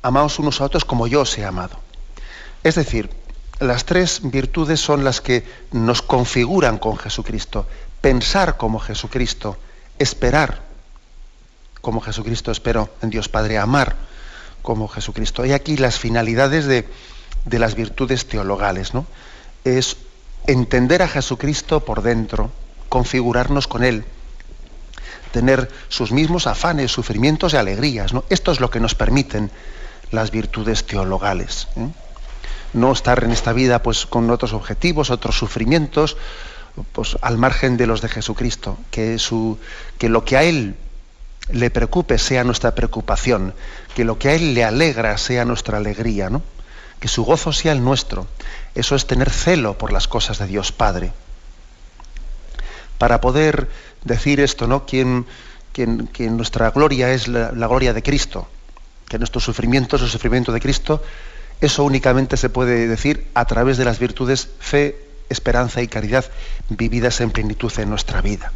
Amaos 0.02 0.38
unos 0.38 0.61
a 0.61 0.64
otros 0.64 0.85
como 0.85 1.07
yo 1.07 1.23
os 1.23 1.37
he 1.37 1.45
amado. 1.45 1.78
Es 2.62 2.76
decir, 2.76 3.11
las 3.61 3.85
tres 3.85 4.21
virtudes 4.23 4.81
son 4.81 5.05
las 5.05 5.21
que 5.21 5.45
nos 5.73 6.03
configuran 6.03 6.79
con 6.79 6.97
Jesucristo. 6.97 7.67
Pensar 8.00 8.57
como 8.57 8.79
Jesucristo, 8.79 9.57
esperar 9.99 10.69
como 11.81 12.00
Jesucristo 12.00 12.50
esperó 12.50 12.91
en 13.03 13.11
Dios 13.11 13.29
Padre, 13.29 13.59
amar 13.59 13.97
como 14.62 14.88
Jesucristo. 14.88 15.45
Y 15.47 15.53
aquí 15.53 15.77
las 15.77 15.99
finalidades 15.99 16.67
de, 16.67 16.88
las 17.50 17.75
virtudes 17.75 18.27
teologales, 18.27 18.95
¿no? 18.95 19.07
Es 19.65 19.97
entender 20.47 21.03
a 21.03 21.09
Jesucristo 21.09 21.85
por 21.85 22.03
dentro, 22.03 22.50
configurarnos 22.88 23.67
con 23.67 23.85
Él, 23.85 24.05
tener 25.33 25.71
sus 25.88 26.12
mismos 26.12 26.47
afanes, 26.47 26.91
sufrimientos 26.91 27.55
y 27.55 27.57
alegrías. 27.57 28.12
Esto 28.29 28.53
es 28.53 28.61
lo 28.61 28.71
que 28.71 28.81
nos 28.81 28.95
permiten 28.95 29.50
las 30.11 30.31
virtudes 30.31 30.85
teologales. 30.85 31.69
¿eh? 31.77 31.88
No 32.73 32.93
estar 32.93 33.25
en 33.25 33.31
esta 33.31 33.53
vida 33.53 33.83
pues, 33.83 34.07
con 34.07 34.31
otros 34.31 34.53
objetivos, 34.53 35.11
otros 35.11 35.39
sufrimientos, 35.39 36.17
pues, 36.93 37.17
al 37.23 37.39
margen 37.39 37.77
de 37.77 37.87
los 37.87 38.01
de 38.01 38.09
Jesucristo. 38.09 38.79
Que, 38.91 39.19
su, 39.19 39.59
que 39.99 40.09
lo 40.09 40.25
que 40.25 40.37
a 40.37 40.43
Él 40.43 40.77
le 41.51 41.71
preocupe 41.71 42.19
sea 42.19 42.45
nuestra 42.45 42.75
preocupación, 42.75 43.55
que 43.95 44.05
lo 44.05 44.19
que 44.19 44.29
a 44.29 44.35
Él 44.35 44.55
le 44.55 44.65
alegra 44.65 45.17
sea 45.19 45.45
nuestra 45.45 45.79
alegría, 45.79 46.31
¿no? 46.31 46.43
que 47.01 47.09
su 47.09 47.25
gozo 47.25 47.53
sea 47.53 47.73
el 47.73 47.83
nuestro. 47.83 48.27
Eso 48.75 48.95
es 48.95 49.07
tener 49.07 49.31
celo 49.31 49.79
por 49.79 49.93
las 49.93 50.09
cosas 50.09 50.39
de 50.39 50.47
Dios 50.47 50.73
Padre. 50.73 51.13
Para 52.99 53.21
poder 53.21 53.69
decir 54.05 54.41
esto, 54.41 54.67
¿no? 54.67 54.85
Quien, 54.85 55.27
nuestra 56.31 56.71
gloria 56.71 57.13
es 57.13 57.29
la, 57.29 57.51
gloria 57.51 57.93
de 57.93 58.03
Cristo, 58.03 58.49
que 59.09 59.19
nuestro 59.19 59.41
sufrimiento 59.41 59.97
es 59.97 60.03
el 60.03 60.09
sufrimiento 60.09 60.53
de 60.53 60.61
Cristo, 60.61 61.03
eso 61.61 61.85
únicamente 61.85 62.37
se 62.37 62.49
puede 62.49 62.87
decir 62.87 63.29
a 63.35 63.45
través 63.45 63.77
de 63.77 63.85
las 63.85 63.99
virtudes 63.99 64.49
fe, 64.61 64.97
esperanza 65.29 65.83
y 65.83 65.88
caridad 65.88 66.25
vividas 66.69 67.21
en 67.21 67.31
plenitud 67.31 67.73
en 67.79 67.91
nuestra 67.91 68.21
vida. 68.21 68.53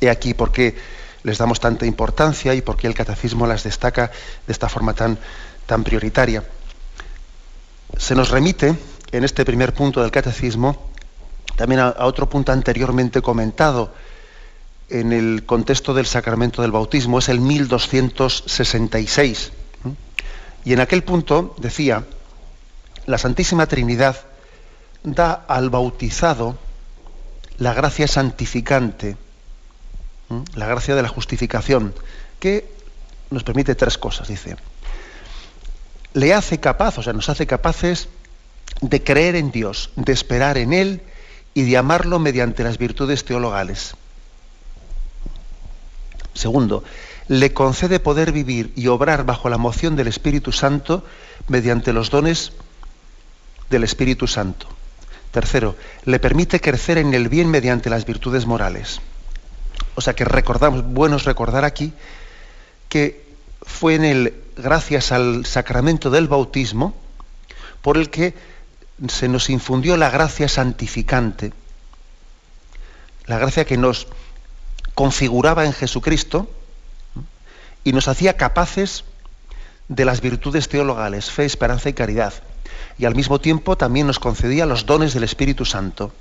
He 0.00 0.10
aquí 0.10 0.34
porque 0.34 0.76
les 1.22 1.38
damos 1.38 1.60
tanta 1.60 1.86
importancia 1.86 2.54
y 2.54 2.60
por 2.60 2.76
qué 2.76 2.86
el 2.86 2.94
catecismo 2.94 3.46
las 3.46 3.64
destaca 3.64 4.10
de 4.46 4.52
esta 4.52 4.68
forma 4.68 4.94
tan, 4.94 5.18
tan 5.66 5.82
prioritaria. 5.82 6.44
Se 7.96 8.14
nos 8.14 8.30
remite 8.30 8.74
en 9.12 9.24
este 9.24 9.44
primer 9.44 9.72
punto 9.72 10.02
del 10.02 10.10
catecismo 10.10 10.90
también 11.56 11.80
a, 11.80 11.94
otro 12.00 12.28
punto 12.28 12.52
anteriormente 12.52 13.22
comentado 13.22 13.94
en 14.88 15.12
el 15.12 15.44
contexto 15.46 15.94
del 15.94 16.06
sacramento 16.06 16.62
del 16.62 16.72
bautismo, 16.72 17.18
es 17.18 17.28
el 17.28 17.40
1266. 17.40 19.52
Y 20.64 20.72
en 20.72 20.80
aquel 20.80 21.04
punto 21.04 21.54
decía, 21.58 22.04
la 23.06 23.18
Santísima 23.18 23.66
Trinidad 23.66 24.16
da 25.02 25.44
al 25.46 25.68
bautizado 25.70 26.56
la 27.58 27.74
gracia 27.74 28.08
santificante, 28.08 29.16
la 30.54 30.66
gracia 30.66 30.94
de 30.94 31.02
la 31.02 31.08
justificación, 31.08 31.94
que 32.40 32.68
nos 33.30 33.44
permite 33.44 33.74
tres 33.74 33.98
cosas, 33.98 34.28
dice. 34.28 34.56
Le 36.14 36.32
hace 36.32 36.58
capaz, 36.60 36.98
o 36.98 37.02
sea, 37.02 37.12
nos 37.12 37.28
hace 37.28 37.46
capaces 37.46 38.08
de 38.80 39.02
creer 39.02 39.36
en 39.36 39.50
Dios, 39.50 39.90
de 39.96 40.12
esperar 40.12 40.56
en 40.58 40.72
Él 40.72 41.02
y 41.52 41.62
de 41.62 41.76
amarlo 41.76 42.18
mediante 42.18 42.64
las 42.64 42.78
virtudes 42.78 43.24
teologales. 43.24 43.94
Segundo, 46.34 46.82
le 47.28 47.52
concede 47.52 48.00
poder 48.00 48.32
vivir 48.32 48.72
y 48.76 48.88
obrar 48.88 49.24
bajo 49.24 49.48
la 49.48 49.58
moción 49.58 49.96
del 49.96 50.08
Espíritu 50.08 50.52
Santo 50.52 51.04
mediante 51.48 51.92
los 51.92 52.10
dones 52.10 52.52
del 53.70 53.84
Espíritu 53.84 54.26
Santo. 54.26 54.66
Tercero, 55.30 55.76
le 56.04 56.20
permite 56.20 56.60
crecer 56.60 56.98
en 56.98 57.14
el 57.14 57.28
bien 57.28 57.50
mediante 57.50 57.90
las 57.90 58.04
virtudes 58.04 58.46
morales. 58.46 59.00
O 59.94 60.00
sea 60.00 60.14
que 60.14 60.24
recordamos, 60.24 60.84
bueno 60.84 61.16
es 61.16 61.24
recordar 61.24 61.64
aquí 61.64 61.92
que 62.88 63.24
fue 63.62 63.94
en 63.94 64.04
el, 64.04 64.34
gracias 64.56 65.10
al 65.10 65.46
sacramento 65.46 66.10
del 66.10 66.28
bautismo, 66.28 66.94
por 67.82 67.96
el 67.96 68.10
que 68.10 68.34
se 69.08 69.28
nos 69.28 69.50
infundió 69.50 69.96
la 69.96 70.10
gracia 70.10 70.48
santificante, 70.48 71.52
la 73.26 73.38
gracia 73.38 73.64
que 73.64 73.76
nos 73.76 74.06
configuraba 74.94 75.64
en 75.64 75.72
Jesucristo 75.72 76.48
y 77.84 77.92
nos 77.92 78.08
hacía 78.08 78.36
capaces 78.36 79.04
de 79.88 80.04
las 80.04 80.20
virtudes 80.20 80.68
teologales, 80.68 81.30
fe, 81.30 81.44
esperanza 81.44 81.90
y 81.90 81.92
caridad. 81.92 82.32
Y 82.98 83.04
al 83.04 83.14
mismo 83.14 83.38
tiempo 83.40 83.76
también 83.76 84.06
nos 84.06 84.18
concedía 84.18 84.66
los 84.66 84.86
dones 84.86 85.12
del 85.14 85.24
Espíritu 85.24 85.64
Santo, 85.64 86.12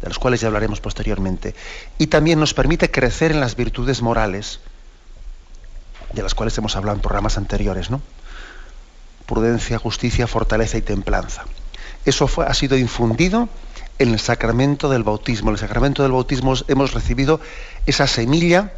de 0.00 0.08
los 0.08 0.18
cuales 0.18 0.40
ya 0.40 0.48
hablaremos 0.48 0.80
posteriormente. 0.80 1.54
Y 1.98 2.06
también 2.06 2.40
nos 2.40 2.54
permite 2.54 2.90
crecer 2.90 3.30
en 3.32 3.40
las 3.40 3.56
virtudes 3.56 4.00
morales, 4.00 4.60
de 6.12 6.22
las 6.22 6.34
cuales 6.34 6.56
hemos 6.56 6.76
hablado 6.76 6.96
en 6.96 7.02
programas 7.02 7.36
anteriores, 7.36 7.90
¿no? 7.90 8.00
Prudencia, 9.26 9.78
justicia, 9.78 10.26
fortaleza 10.26 10.78
y 10.78 10.82
templanza. 10.82 11.44
Eso 12.06 12.30
ha 12.46 12.54
sido 12.54 12.78
infundido 12.78 13.50
en 13.98 14.10
el 14.10 14.20
sacramento 14.20 14.88
del 14.88 15.02
bautismo. 15.02 15.50
En 15.50 15.56
el 15.56 15.60
sacramento 15.60 16.02
del 16.02 16.12
bautismo 16.12 16.54
hemos 16.68 16.94
recibido 16.94 17.40
esa 17.84 18.06
semilla 18.06 18.72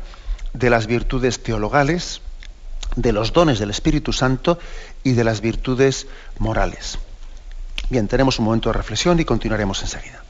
de 0.52 0.70
las 0.70 0.86
virtudes 0.86 1.42
teologales, 1.42 2.20
de 2.96 3.12
los 3.12 3.32
dones 3.32 3.58
del 3.58 3.70
Espíritu 3.70 4.12
Santo 4.12 4.58
y 5.04 5.12
de 5.12 5.24
las 5.24 5.40
virtudes 5.40 6.06
morales. 6.38 6.98
Bien, 7.88 8.08
tenemos 8.08 8.38
un 8.38 8.46
momento 8.46 8.68
de 8.68 8.74
reflexión 8.74 9.18
y 9.20 9.24
continuaremos 9.24 9.82
enseguida. 9.82 10.22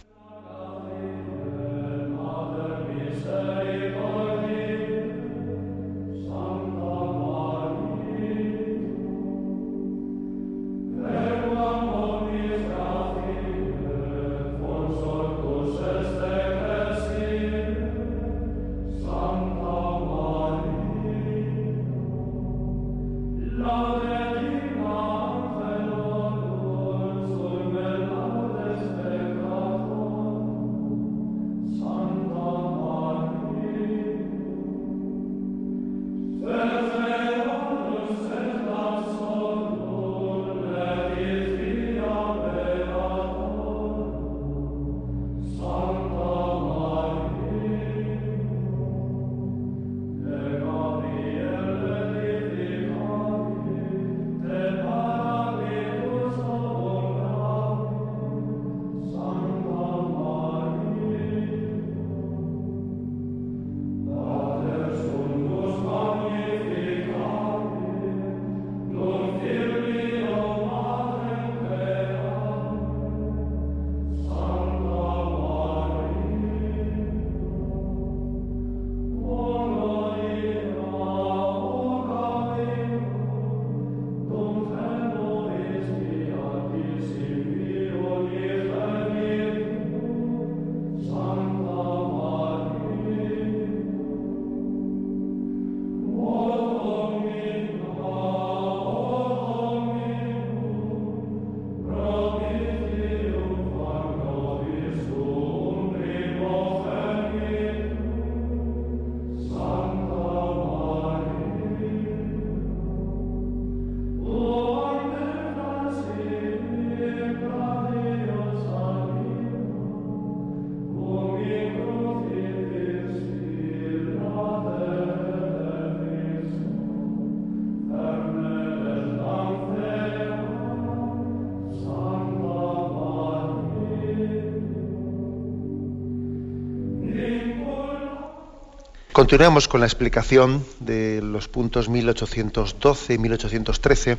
Continuamos 139.21 139.69
con 139.69 139.81
la 139.81 139.87
explicación 139.87 140.65
de 140.79 141.21
los 141.21 141.47
puntos 141.47 141.91
1812 141.91 143.13
y 143.13 143.19
1813 143.19 144.17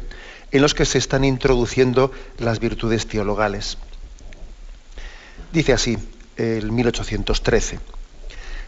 en 0.52 0.62
los 0.62 0.76
que 0.76 0.86
se 0.86 1.00
están 1.00 1.24
introduciendo 1.24 2.12
las 2.38 2.60
virtudes 2.60 3.08
teologales. 3.08 3.80
Dice 5.52 5.74
así 5.74 5.98
el 6.38 6.72
1813. 6.72 7.80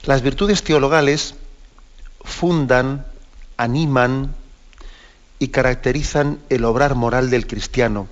Las 0.06 0.24
virtudes 0.24 0.64
teologales 0.64 1.36
fundan, 2.24 3.06
animan 3.56 4.34
y 5.38 5.50
caracterizan 5.50 6.40
el 6.50 6.66
obrar 6.66 6.96
moral 6.96 7.30
del 7.30 7.46
cristiano, 7.46 8.08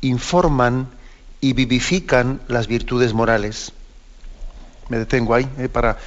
informan 0.00 0.88
y 1.42 1.52
vivifican 1.52 2.40
las 2.48 2.66
virtudes 2.66 3.12
morales. 3.12 3.72
Me 4.88 4.96
detengo 4.96 5.34
ahí 5.34 5.46
eh, 5.58 5.68
para 5.68 5.98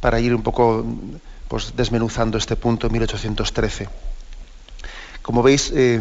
para 0.00 0.20
ir 0.20 0.34
un 0.34 0.42
poco 0.42 0.84
pues, 1.48 1.74
desmenuzando 1.76 2.38
este 2.38 2.56
punto 2.56 2.90
1813. 2.90 3.88
Como 5.22 5.42
veis, 5.42 5.72
eh, 5.74 6.00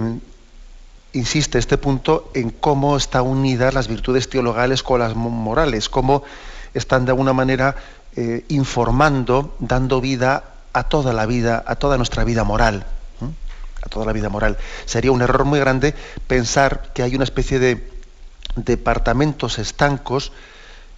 insiste 1.13 1.57
este 1.57 1.77
punto 1.77 2.31
en 2.33 2.51
cómo 2.51 2.97
están 2.97 3.23
unidas 3.23 3.73
las 3.73 3.87
virtudes 3.87 4.29
teologales 4.29 4.83
con 4.83 4.99
las 4.99 5.15
morales, 5.15 5.89
cómo 5.89 6.23
están 6.73 7.05
de 7.05 7.11
alguna 7.11 7.33
manera 7.33 7.75
eh, 8.15 8.45
informando, 8.49 9.55
dando 9.59 10.01
vida 10.01 10.43
a 10.73 10.83
toda 10.83 11.13
la 11.13 11.25
vida, 11.25 11.63
a 11.65 11.75
toda 11.75 11.97
nuestra 11.97 12.23
vida 12.23 12.43
moral. 12.43 12.85
A 13.83 13.89
toda 13.89 14.05
la 14.05 14.13
vida 14.13 14.27
moral. 14.29 14.57
Sería 14.85 15.11
un 15.11 15.21
error 15.21 15.45
muy 15.45 15.59
grande 15.59 15.93
pensar 16.27 16.91
que 16.93 17.03
hay 17.03 17.15
una 17.15 17.23
especie 17.23 17.59
de 17.59 17.89
departamentos 18.55 19.59
estancos 19.59 20.31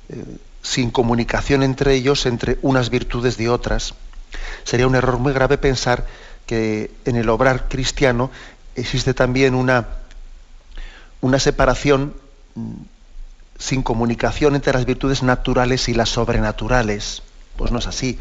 eh, 0.09 0.23
sin 0.61 0.91
comunicación 0.91 1.63
entre 1.63 1.93
ellos, 1.93 2.25
entre 2.25 2.57
unas 2.61 2.89
virtudes 2.89 3.39
y 3.39 3.47
otras. 3.47 3.93
Sería 4.63 4.87
un 4.87 4.95
error 4.95 5.17
muy 5.17 5.33
grave 5.33 5.57
pensar 5.57 6.05
que 6.45 6.91
en 7.05 7.15
el 7.15 7.29
obrar 7.29 7.67
cristiano 7.67 8.31
existe 8.75 9.13
también 9.13 9.55
una, 9.55 9.87
una 11.21 11.39
separación 11.39 12.13
mm, 12.55 12.71
sin 13.57 13.83
comunicación 13.83 14.55
entre 14.55 14.73
las 14.73 14.85
virtudes 14.85 15.21
naturales 15.21 15.89
y 15.89 15.93
las 15.93 16.09
sobrenaturales. 16.09 17.21
Pues 17.57 17.71
no 17.71 17.79
es 17.79 17.87
así. 17.87 18.17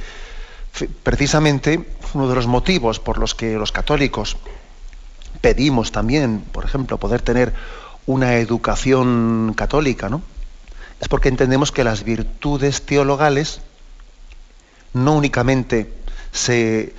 Precisamente 1.03 1.89
uno 2.15 2.29
de 2.29 2.35
los 2.35 2.47
motivos 2.47 3.01
por 3.01 3.19
los 3.19 3.35
que 3.35 3.55
los 3.55 3.73
católicos 3.73 4.37
pedimos 5.41 5.93
también, 5.93 6.41
por 6.41 6.65
ejemplo, 6.65 6.99
poder 6.99 7.23
tener 7.23 7.55
una 8.07 8.37
educación 8.37 9.55
católica, 9.57 10.09
¿no? 10.09 10.23
Es 11.01 11.09
porque 11.09 11.29
entendemos 11.29 11.73
que 11.73 11.85
las 11.85 12.05
virtudes 12.05 12.83
teologales 12.83 13.61
no 14.93 15.15
únicamente 15.15 15.93
se, 16.33 16.95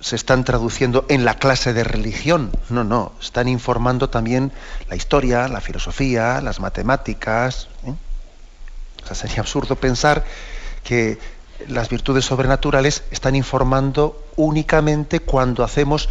se 0.00 0.16
están 0.16 0.44
traduciendo 0.44 1.06
en 1.08 1.24
la 1.24 1.34
clase 1.38 1.72
de 1.72 1.82
religión, 1.82 2.52
no, 2.68 2.84
no, 2.84 3.12
están 3.20 3.48
informando 3.48 4.10
también 4.10 4.52
la 4.88 4.96
historia, 4.96 5.48
la 5.48 5.60
filosofía, 5.60 6.40
las 6.40 6.60
matemáticas. 6.60 7.68
¿eh? 7.86 7.94
O 9.02 9.06
sea, 9.06 9.14
sería 9.16 9.40
absurdo 9.40 9.76
pensar 9.76 10.24
que 10.82 11.18
las 11.68 11.88
virtudes 11.88 12.24
sobrenaturales 12.24 13.04
están 13.10 13.36
informando 13.36 14.24
únicamente 14.36 15.20
cuando 15.20 15.64
hacemos, 15.64 16.08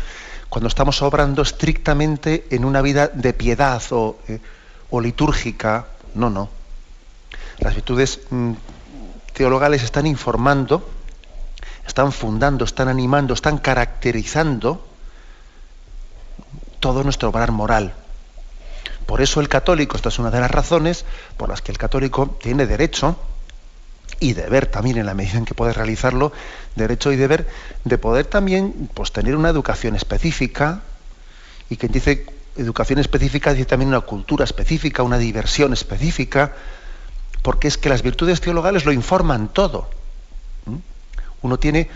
cuando 0.49 0.67
estamos 0.67 1.01
obrando 1.01 1.41
estrictamente 1.41 2.45
en 2.49 2.65
una 2.65 2.81
vida 2.81 3.07
de 3.07 3.33
piedad 3.33 3.81
o, 3.91 4.17
eh, 4.27 4.39
o 4.89 5.01
litúrgica. 5.01 5.87
No, 6.15 6.29
no. 6.29 6.49
Las 7.59 7.75
virtudes 7.75 8.21
mm, 8.29 8.53
teologales 9.33 9.83
están 9.83 10.05
informando 10.05 10.87
están 11.87 12.11
fundando, 12.11 12.65
están 12.65 12.87
animando, 12.87 13.33
están 13.33 13.57
caracterizando 13.57 14.85
todo 16.79 17.03
nuestro 17.03 17.29
obrar 17.29 17.51
moral. 17.51 17.93
Por 19.05 19.21
eso 19.21 19.41
el 19.41 19.49
católico, 19.49 19.95
esta 19.95 20.09
es 20.09 20.19
una 20.19 20.31
de 20.31 20.39
las 20.39 20.51
razones 20.51 21.05
por 21.37 21.49
las 21.49 21.61
que 21.61 21.71
el 21.71 21.77
católico 21.77 22.37
tiene 22.41 22.65
derecho 22.65 23.17
y 24.19 24.33
deber 24.33 24.67
también 24.67 24.97
en 24.97 25.05
la 25.05 25.13
medida 25.13 25.37
en 25.37 25.45
que 25.45 25.53
puede 25.53 25.73
realizarlo, 25.73 26.31
derecho 26.75 27.11
y 27.11 27.17
deber 27.17 27.47
de 27.83 27.97
poder 27.97 28.25
también 28.25 28.89
pues, 28.93 29.11
tener 29.11 29.35
una 29.35 29.49
educación 29.49 29.95
específica 29.95 30.81
y 31.69 31.77
que 31.77 31.87
dice 31.87 32.25
educación 32.55 32.99
específica 32.99 33.53
dice 33.53 33.65
también 33.65 33.89
una 33.89 34.01
cultura 34.01 34.45
específica, 34.45 35.03
una 35.03 35.17
diversión 35.17 35.73
específica, 35.73 36.53
porque 37.43 37.67
es 37.67 37.77
que 37.77 37.89
las 37.89 38.01
virtudes 38.01 38.41
teologales 38.41 38.85
lo 38.85 38.91
informan 38.91 39.49
todo 39.49 39.89
uno 41.43 41.59
tiene 41.59 41.89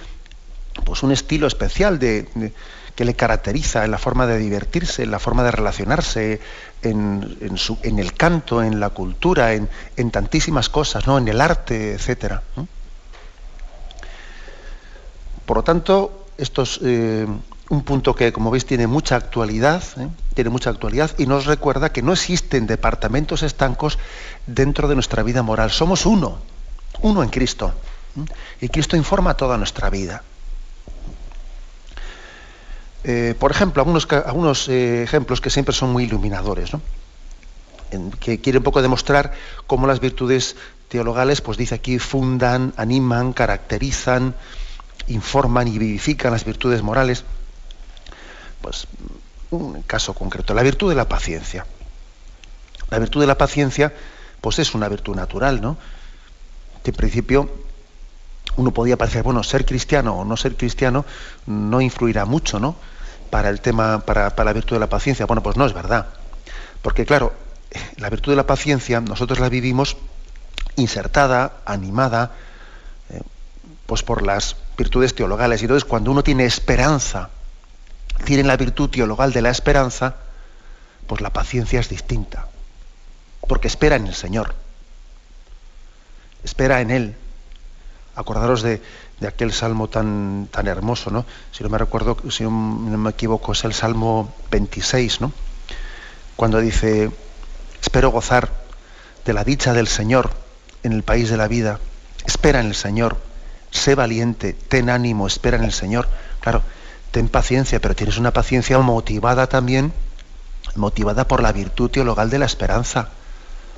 pues 0.85 1.01
un 1.01 1.11
estilo 1.11 1.47
especial 1.47 1.97
de, 1.97 2.53
que 2.95 3.05
le 3.05 3.15
caracteriza 3.15 3.83
en 3.83 3.91
la 3.91 3.97
forma 3.97 4.27
de 4.27 4.37
divertirse, 4.37 5.03
en 5.03 5.11
la 5.11 5.19
forma 5.19 5.43
de 5.43 5.51
relacionarse, 5.51 6.39
en, 6.83 7.37
el 7.81 8.13
canto, 8.13 8.61
en 8.61 8.79
la 8.79 8.91
cultura, 8.91 9.53
en, 9.53 10.11
tantísimas 10.11 10.69
cosas, 10.69 11.07
¿no? 11.07 11.17
en 11.17 11.27
el 11.27 11.41
arte, 11.41 11.93
etcétera. 11.93 12.43
Por 15.45 15.57
lo 15.57 15.63
tanto, 15.63 16.27
esto 16.37 16.63
es 16.63 16.79
eh, 16.83 17.25
un 17.69 17.83
punto 17.83 18.15
que, 18.15 18.31
como 18.31 18.51
veis, 18.51 18.65
tiene 18.65 18.87
mucha 18.87 19.15
actualidad, 19.15 19.83
¿eh? 19.97 20.07
tiene 20.33 20.49
mucha 20.49 20.69
actualidad 20.69 21.11
y 21.17 21.25
nos 21.25 21.45
recuerda 21.45 21.91
que 21.91 22.01
no 22.01 22.13
existen 22.13 22.67
departamentos 22.67 23.43
estancos 23.43 23.99
dentro 24.45 24.87
de 24.87 24.95
nuestra 24.95 25.23
vida 25.23 25.43
moral. 25.43 25.71
Somos 25.71 26.05
uno, 26.05 26.39
uno 27.01 27.23
en 27.23 27.29
Cristo. 27.29 27.73
Y 28.61 28.69
Cristo 28.69 28.95
informa 28.95 29.35
toda 29.35 29.57
nuestra 29.57 29.89
vida. 29.89 30.23
Eh, 33.03 33.35
por 33.39 33.51
ejemplo, 33.51 33.81
algunos, 33.81 34.67
eh, 34.69 35.03
ejemplos 35.03 35.39
que 35.39 35.49
siempre 35.49 35.73
son 35.73 35.91
muy 35.91 36.05
iluminadores, 36.05 36.71
que 38.19 38.41
quieren 38.41 38.59
un 38.59 38.63
poco 38.63 38.81
demostrar 38.81 39.33
cómo 39.65 39.87
las 39.87 39.99
virtudes 39.99 40.55
teologales, 40.87 41.41
pues 41.41 41.57
dice 41.57 41.75
aquí, 41.75 41.99
fundan, 41.99 42.73
animan, 42.75 43.33
caracterizan, 43.33 44.35
informan 45.07 45.67
y 45.67 45.77
vivifican 45.77 46.31
las 46.31 46.43
virtudes 46.43 46.81
morales. 46.81 47.23
Pues 48.61 48.87
un 49.51 49.81
caso 49.83 50.13
concreto, 50.13 50.53
la 50.53 50.63
virtud 50.63 50.89
de 50.89 50.95
la 50.95 51.07
paciencia. 51.07 51.65
La 52.89 52.99
virtud 52.99 53.21
de 53.21 53.27
la 53.27 53.37
paciencia, 53.37 53.93
pues 54.41 54.59
es 54.59 54.73
una 54.73 54.87
virtud 54.87 55.15
natural, 55.15 55.61
¿no? 55.61 55.77
En 56.83 56.93
principio 56.93 57.49
uno 58.55 58.71
podía 58.71 58.97
parecer, 58.97 59.23
bueno, 59.23 59.43
ser 59.43 59.65
cristiano 59.65 60.15
o 60.17 60.25
no 60.25 60.37
ser 60.37 60.55
cristiano 60.55 61.05
no 61.45 61.81
influirá 61.81 62.25
mucho, 62.25 62.59
¿no? 62.59 62.75
Para 63.29 63.49
el 63.49 63.59
tema, 63.59 63.99
para, 63.99 64.33
la 64.35 64.53
virtud 64.53 64.77
de 64.77 64.79
la 64.79 64.89
paciencia. 64.89 65.25
Bueno, 65.25 65.43
pues 65.43 65.57
no 65.57 65.65
es 65.65 65.73
verdad. 65.73 66.07
Porque 66.81 67.05
claro, 67.05 67.33
la 67.97 68.09
virtud 68.09 68.31
de 68.31 68.37
la 68.37 68.47
paciencia 68.47 69.01
nosotros 69.01 69.39
la 69.39 69.49
vivimos 69.49 69.97
insertada, 70.77 71.57
animada, 71.65 72.31
eh, 73.09 73.21
pues 73.85 74.03
por 74.03 74.25
las 74.25 74.55
virtudes 74.77 75.13
teologales. 75.13 75.61
Y 75.61 75.65
entonces 75.65 75.85
cuando 75.85 76.11
uno 76.11 76.23
tiene 76.23 76.45
esperanza, 76.45 77.29
tiene 78.25 78.43
la 78.43 78.57
virtud 78.57 78.89
teologal 78.89 79.33
de 79.33 79.41
la 79.41 79.49
esperanza, 79.49 80.15
pues 81.07 81.21
la 81.21 81.31
paciencia 81.31 81.79
es 81.79 81.89
distinta. 81.89 82.47
Porque 83.47 83.67
espera 83.67 83.95
en 83.95 84.07
el 84.07 84.15
Señor. 84.15 84.55
Espera 86.43 86.81
en 86.81 86.91
Él 86.91 87.15
acordaros 88.17 88.63
de, 88.63 88.81
aquel 89.25 89.53
salmo 89.53 89.87
tan, 89.87 90.49
tan 90.51 90.67
hermoso, 90.67 91.11
¿no? 91.11 91.25
Si 91.51 91.63
no 91.63 91.69
me 91.69 91.77
recuerdo, 91.77 92.17
si 92.29 92.43
no 92.43 92.49
me 92.49 93.11
equivoco, 93.11 93.51
es 93.51 93.63
el 93.63 93.73
Salmo 93.73 94.33
26, 94.51 95.21
¿no? 95.21 95.31
Cuando 96.35 96.59
dice, 96.59 97.11
espero 97.81 98.09
gozar 98.09 98.49
de 99.23 99.33
la 99.33 99.43
dicha 99.43 99.73
del 99.73 99.87
Señor 99.87 100.31
en 100.83 100.93
el 100.93 101.03
país 101.03 101.29
de 101.29 101.37
la 101.37 101.47
vida, 101.47 101.79
espera 102.25 102.59
en 102.59 102.67
el 102.67 102.75
Señor, 102.75 103.17
sé 103.69 103.93
valiente, 103.93 104.53
ten 104.53 104.89
ánimo, 104.89 105.27
espera 105.27 105.57
en 105.57 105.63
el 105.63 105.73
Señor. 105.73 106.07
Claro, 106.39 106.63
ten 107.17 107.29
paciencia, 107.29 107.81
pero 107.81 107.95
tienes 107.95 108.19
una 108.19 108.31
paciencia 108.31 108.77
motivada 108.77 109.47
también, 109.47 109.91
motivada 110.75 111.27
por 111.27 111.41
la 111.41 111.51
virtud 111.51 111.89
teologal 111.89 112.29
de 112.29 112.37
la 112.37 112.45
esperanza, 112.45 113.09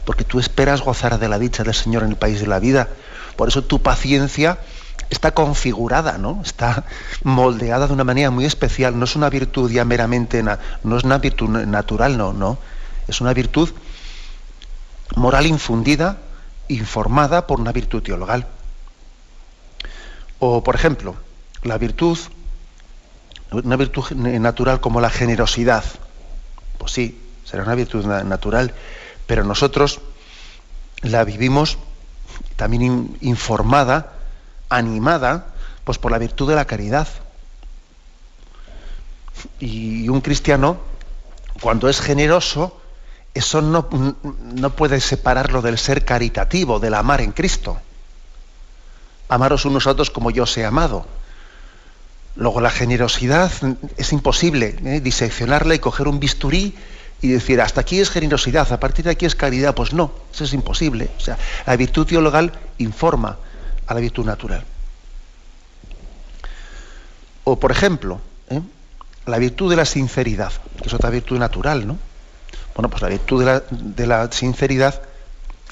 porque 0.03 0.25
tú 0.25 0.41
esperas 0.41 0.81
gozar 0.81 1.17
de 1.19 1.29
la 1.29 1.39
dicha 1.39 1.63
del 1.63 1.73
Señor 1.73 2.03
en 2.03 2.09
el 2.09 2.17
país 2.17 2.41
de 2.41 2.47
la 2.47 2.59
vida. 2.59 2.89
Por 3.37 3.47
eso 3.47 3.63
tu 3.63 3.81
paciencia 3.81 4.59
está 5.09 5.31
configurada, 5.31 6.17
¿no? 6.17 6.41
Está 6.43 6.83
moldeada 7.23 7.87
de 7.87 7.93
una 7.93 8.03
manera 8.03 8.29
muy 8.29 8.43
especial. 8.43 8.99
No 8.99 9.05
es 9.05 9.15
una 9.15 9.29
virtud 9.29 9.71
ya 9.71 9.85
meramente, 9.85 10.43
no 10.43 10.97
es 10.97 11.05
una 11.05 11.19
virtud 11.19 11.47
natural, 11.47 12.17
no, 12.17 12.33
no. 12.33 12.57
Es 13.07 13.21
una 13.21 13.33
virtud 13.33 13.69
moral 15.15 15.45
infundida, 15.45 16.17
informada 16.67 17.47
por 17.47 17.61
una 17.61 17.71
virtud 17.71 18.03
teologal. 18.03 18.47
O, 20.39 20.61
por 20.61 20.75
ejemplo, 20.75 21.15
la 21.63 21.77
virtud, 21.77 22.17
una 23.51 23.75
virtud 23.75 24.11
natural 24.11 24.79
como 24.79 25.01
la 25.01 25.09
generosidad. 25.09 25.83
Pues 26.77 26.91
sí, 26.91 27.19
será 27.45 27.63
una 27.63 27.75
virtud 27.75 28.05
natural, 28.05 28.73
pero 29.25 29.43
nosotros 29.43 30.01
la 31.01 31.23
vivimos 31.23 31.77
también 32.55 33.17
informada, 33.21 34.13
animada, 34.69 35.47
pues 35.83 35.97
por 35.97 36.11
la 36.11 36.17
virtud 36.17 36.49
de 36.49 36.55
la 36.55 36.65
caridad. 36.65 37.07
Y 39.59 40.09
un 40.09 40.21
cristiano, 40.21 40.77
cuando 41.61 41.89
es 41.89 42.01
generoso, 42.01 42.79
eso 43.33 43.61
no, 43.61 43.87
no 44.41 44.69
puede 44.71 44.99
separarlo 44.99 45.61
del 45.61 45.77
ser 45.77 46.03
caritativo, 46.05 46.79
del 46.79 46.93
amar 46.93 47.21
en 47.21 47.31
Cristo. 47.31 47.79
Amaros 49.29 49.65
unos 49.65 49.87
a 49.87 49.91
otros 49.91 50.09
como 50.09 50.31
yo 50.31 50.43
os 50.43 50.57
he 50.57 50.65
amado. 50.65 51.05
Luego 52.39 52.61
la 52.61 52.71
generosidad 52.71 53.51
es 53.97 54.13
imposible 54.13 54.77
¿eh? 54.85 55.01
diseccionarla 55.01 55.75
y 55.75 55.79
coger 55.79 56.07
un 56.07 56.19
bisturí 56.19 56.73
y 57.21 57.27
decir, 57.27 57.59
hasta 57.59 57.81
aquí 57.81 57.99
es 57.99 58.09
generosidad, 58.09 58.71
a 58.71 58.79
partir 58.79 59.03
de 59.05 59.11
aquí 59.11 59.25
es 59.25 59.35
caridad. 59.35 59.75
Pues 59.75 59.91
no, 59.91 60.11
eso 60.33 60.45
es 60.45 60.53
imposible. 60.53 61.09
O 61.17 61.19
sea, 61.19 61.37
la 61.67 61.75
virtud 61.75 62.07
teologal 62.07 62.53
informa 62.77 63.37
a 63.85 63.93
la 63.93 63.99
virtud 63.99 64.25
natural. 64.25 64.63
O, 67.43 67.59
por 67.59 67.71
ejemplo, 67.71 68.21
¿eh? 68.49 68.61
la 69.25 69.37
virtud 69.37 69.69
de 69.69 69.75
la 69.75 69.85
sinceridad, 69.85 70.53
que 70.81 70.87
es 70.87 70.93
otra 70.93 71.09
virtud 71.09 71.37
natural, 71.37 71.85
¿no? 71.85 71.97
Bueno, 72.73 72.89
pues 72.89 73.01
la 73.01 73.09
virtud 73.09 73.43
de 73.69 74.07
la, 74.07 74.31
sinceridad 74.31 75.01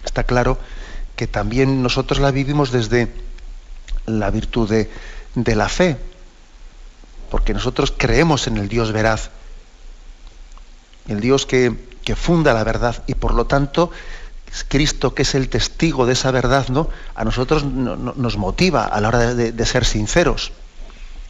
está 0.03 0.23
claro 0.25 0.57
que 1.15 1.27
también 1.27 1.81
nosotros 1.81 2.19
la 2.19 2.31
vivimos 2.31 2.71
desde 2.71 3.07
la 4.05 4.29
virtud 4.29 4.69
de, 4.69 5.55
la 5.55 5.69
fe. 5.69 5.95
Porque 7.29 7.53
nosotros 7.53 7.93
creemos 7.95 8.47
en 8.47 8.57
el 8.57 8.67
Dios 8.67 8.91
veraz, 8.91 9.29
el 11.07 11.19
Dios 11.19 11.45
que, 11.45 11.75
funda 12.15 12.53
la 12.53 12.63
verdad 12.63 13.03
y 13.05 13.15
por 13.15 13.33
lo 13.33 13.47
tanto 13.47 13.91
Cristo, 14.69 15.13
que 15.13 15.23
es 15.23 15.35
el 15.35 15.49
testigo 15.49 16.05
de 16.05 16.13
esa 16.13 16.31
verdad, 16.31 16.69
¿no? 16.69 16.89
a 17.15 17.25
nosotros 17.25 17.65
nos 17.65 18.37
motiva 18.37 18.85
a 18.85 19.01
la 19.01 19.09
hora 19.09 19.35
de, 19.35 19.65
ser 19.65 19.83
sinceros. 19.83 20.53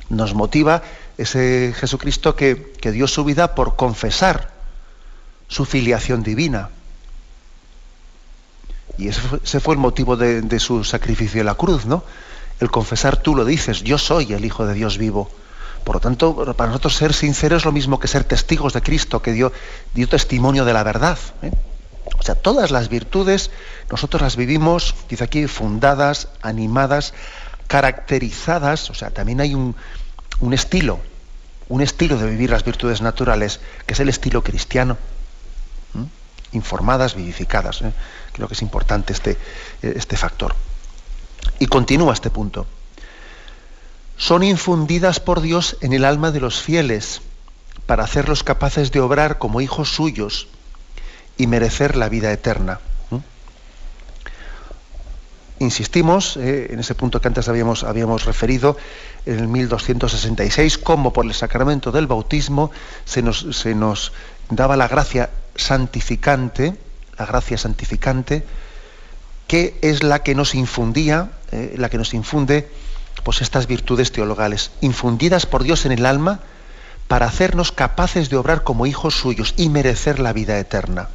Nos 0.09 0.35
motiva 0.35 0.83
ese 1.17 1.73
Jesucristo 1.75 2.35
que, 2.35 2.75
dio 2.83 3.07
su 3.07 3.23
vida 3.23 3.55
por 3.55 3.75
confesar 3.75 4.53
su 5.47 5.65
filiación 5.65 6.21
divina. 6.21 6.69
Y 8.99 9.07
ese 9.07 9.59
fue, 9.59 9.73
el 9.73 9.79
motivo 9.79 10.15
de, 10.15 10.41
de, 10.41 10.59
su 10.59 10.83
sacrificio 10.83 11.39
en 11.39 11.47
la 11.47 11.55
cruz, 11.55 11.85
¿no? 11.85 12.03
El 12.59 12.69
confesar, 12.69 13.17
tú 13.17 13.35
lo 13.35 13.45
dices, 13.45 13.81
yo 13.81 13.97
soy 13.97 14.33
el 14.33 14.45
Hijo 14.45 14.65
de 14.65 14.73
Dios 14.75 14.97
vivo. 14.97 15.29
Por 15.87 15.95
lo 15.95 15.99
tanto, 16.01 16.53
para 16.57 16.67
nosotros 16.67 16.97
ser 16.97 17.13
sinceros 17.13 17.61
es 17.61 17.65
lo 17.65 17.71
mismo 17.71 17.97
que 17.97 18.09
ser 18.09 18.25
testigos 18.25 18.73
de 18.73 18.81
Cristo, 18.81 19.21
que 19.21 19.31
dio, 19.31 19.53
testimonio 20.09 20.65
de 20.65 20.73
la 20.73 20.83
verdad. 20.83 21.17
¿eh? 21.41 21.51
O 22.19 22.23
sea, 22.23 22.35
todas 22.35 22.71
las 22.71 22.89
virtudes 22.89 23.51
nosotros 23.89 24.21
las 24.21 24.35
vivimos, 24.35 24.95
dice 25.07 25.23
aquí, 25.23 25.47
fundadas, 25.47 26.27
animadas, 26.41 27.13
caracterizadas, 27.67 28.89
o 28.89 28.95
sea, 28.95 29.11
también 29.11 29.39
hay 29.39 29.55
un, 29.55 29.75
estilo, 30.51 30.99
un 31.69 31.81
estilo 31.81 32.17
de 32.17 32.31
vivir 32.31 32.49
las 32.49 32.65
virtudes 32.65 33.01
naturales, 33.01 33.61
que 33.85 33.93
es 33.93 34.01
el 34.01 34.09
estilo 34.09 34.43
cristiano. 34.43 34.97
Informadas, 36.51 37.15
vivificadas. 37.15 37.81
¿eh? 37.81 37.93
Creo 38.33 38.49
que 38.49 38.55
es 38.55 38.61
importante 38.61 39.13
este, 39.13 39.37
este 39.81 40.17
factor. 40.17 40.53
Y 41.59 41.67
continúa 41.67 42.11
este 42.11 42.29
punto 42.29 42.67
son 44.17 44.43
infundidas 44.43 45.19
por 45.19 45.41
Dios 45.41 45.77
en 45.81 45.93
el 45.93 46.03
alma 46.03 46.31
de 46.31 46.39
los 46.39 46.61
fieles 46.61 47.21
para 47.85 48.03
hacerlos 48.03 48.43
capaces 48.43 48.91
de 48.91 48.99
obrar 48.99 49.37
como 49.37 49.61
hijos 49.61 49.89
suyos 49.89 50.47
y 51.37 51.47
merecer 51.47 51.95
la 51.95 52.09
vida 52.09 52.31
eterna. 52.31 52.79
Insistimos 55.59 56.37
eh, 56.37 56.67
en 56.71 56.79
ese 56.79 56.93
punto 56.93 57.19
que 57.19 57.27
antes 57.27 57.47
habíamos, 57.47 58.25
referido, 58.25 58.77
en 59.25 59.39
el 59.39 59.47
1266, 59.47 60.77
cómo 60.77 61.13
por 61.13 61.25
el 61.25 61.33
sacramento 61.33 61.91
del 61.91 62.05
bautismo 62.05 62.69
se 63.05 63.23
nos, 63.23 63.47
se 63.57 63.73
nos 63.73 64.13
daba 64.51 64.77
la 64.77 64.87
gracia 64.87 65.31
santificante, 65.55 66.75
la 67.17 67.25
gracia 67.25 67.57
santificante, 67.57 68.43
que 69.47 69.79
es 69.81 70.03
la 70.03 70.21
que 70.21 70.35
nos 70.35 70.53
infundía, 70.53 71.31
eh, 71.51 71.73
la 71.77 71.89
que 71.89 71.97
nos 71.97 72.13
infunde 72.13 72.69
pues 73.21 73.41
estas 73.41 73.67
virtudes 73.67 74.11
teologales, 74.11 74.71
infundidas 74.81 75.45
por 75.45 75.63
Dios 75.63 75.85
en 75.85 75.91
el 75.91 76.05
alma 76.05 76.39
para 77.07 77.25
hacernos 77.25 77.71
capaces 77.71 78.29
de 78.29 78.37
obrar 78.37 78.63
como 78.63 78.85
hijos 78.85 79.15
suyos 79.15 79.53
y 79.57 79.69
merecer 79.69 80.19
la 80.19 80.33
vida 80.33 80.59
eterna. 80.59 81.09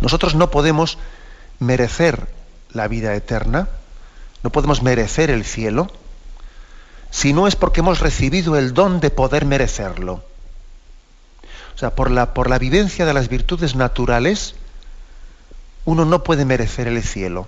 Nosotros 0.00 0.34
no 0.34 0.50
podemos 0.50 0.98
merecer 1.58 2.28
la 2.72 2.88
vida 2.88 3.14
eterna, 3.14 3.68
no 4.42 4.50
podemos 4.50 4.82
merecer 4.82 5.30
el 5.30 5.44
cielo, 5.44 5.90
si 7.10 7.32
no 7.32 7.46
es 7.46 7.54
porque 7.54 7.80
hemos 7.80 8.00
recibido 8.00 8.56
el 8.56 8.74
don 8.74 9.00
de 9.00 9.10
poder 9.10 9.44
merecerlo. 9.44 10.24
O 11.74 11.78
sea, 11.78 11.94
por 11.94 12.10
la, 12.10 12.34
por 12.34 12.50
la 12.50 12.58
vivencia 12.58 13.06
de 13.06 13.14
las 13.14 13.28
virtudes 13.28 13.74
naturales, 13.74 14.54
uno 15.84 16.04
no 16.04 16.24
puede 16.24 16.44
merecer 16.44 16.88
el 16.88 17.02
cielo 17.02 17.46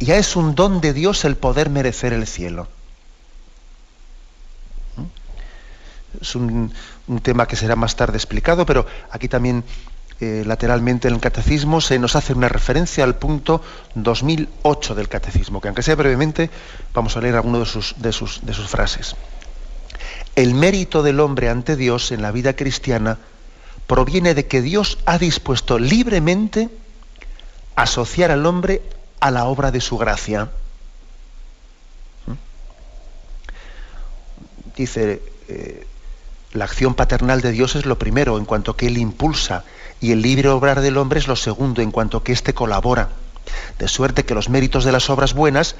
ya 0.00 0.16
es 0.16 0.34
un 0.34 0.54
don 0.54 0.80
de 0.80 0.92
Dios 0.92 1.24
el 1.24 1.36
poder 1.36 1.70
merecer 1.70 2.12
el 2.12 2.26
cielo. 2.26 2.66
¿Mm? 4.96 6.22
Es 6.22 6.34
un, 6.34 6.72
tema 7.22 7.46
que 7.46 7.56
será 7.56 7.76
más 7.76 7.96
tarde 7.96 8.16
explicado, 8.16 8.64
pero 8.64 8.86
aquí 9.10 9.28
también 9.28 9.62
eh, 10.20 10.42
lateralmente 10.46 11.08
en 11.08 11.14
el 11.14 11.20
catecismo 11.20 11.80
se 11.80 11.98
nos 11.98 12.16
hace 12.16 12.32
una 12.32 12.48
referencia 12.48 13.04
al 13.04 13.16
punto 13.16 13.62
2008 13.94 14.94
del 14.94 15.08
catecismo, 15.08 15.60
que 15.60 15.68
aunque 15.68 15.82
sea 15.82 15.96
brevemente, 15.96 16.50
vamos 16.94 17.16
a 17.16 17.20
leer 17.20 17.34
alguna 17.34 17.58
de 17.58 17.66
sus, 17.66 17.94
de 17.98 18.12
sus, 18.12 18.44
de 18.44 18.54
sus 18.54 18.68
frases. 18.68 19.16
El 20.36 20.54
mérito 20.54 21.02
del 21.02 21.20
hombre 21.20 21.50
ante 21.50 21.76
Dios 21.76 22.12
en 22.12 22.22
la 22.22 22.30
vida 22.30 22.54
cristiana 22.54 23.18
proviene 23.86 24.34
de 24.34 24.46
que 24.46 24.62
Dios 24.62 24.98
ha 25.04 25.18
dispuesto 25.18 25.78
libremente 25.78 26.68
asociar 27.74 28.30
al 28.30 28.46
hombre 28.46 28.82
a 29.20 29.30
la 29.30 29.44
obra 29.44 29.70
de 29.70 29.80
su 29.80 29.98
gracia. 29.98 30.48
Dice, 34.76 35.22
eh, 35.48 35.86
la 36.52 36.64
acción 36.64 36.94
paternal 36.94 37.42
de 37.42 37.52
Dios 37.52 37.76
es 37.76 37.86
lo 37.86 37.98
primero 37.98 38.38
en 38.38 38.44
cuanto 38.44 38.76
que 38.76 38.86
Él 38.86 38.98
impulsa 38.98 39.64
y 40.00 40.12
el 40.12 40.22
libre 40.22 40.48
obrar 40.48 40.80
del 40.80 40.96
hombre 40.96 41.20
es 41.20 41.28
lo 41.28 41.36
segundo 41.36 41.82
en 41.82 41.90
cuanto 41.90 42.22
que 42.22 42.32
éste 42.32 42.54
colabora. 42.54 43.10
De 43.78 43.88
suerte 43.88 44.24
que 44.24 44.34
los 44.34 44.48
méritos 44.48 44.84
de 44.84 44.92
las 44.92 45.10
obras 45.10 45.34
buenas 45.34 45.76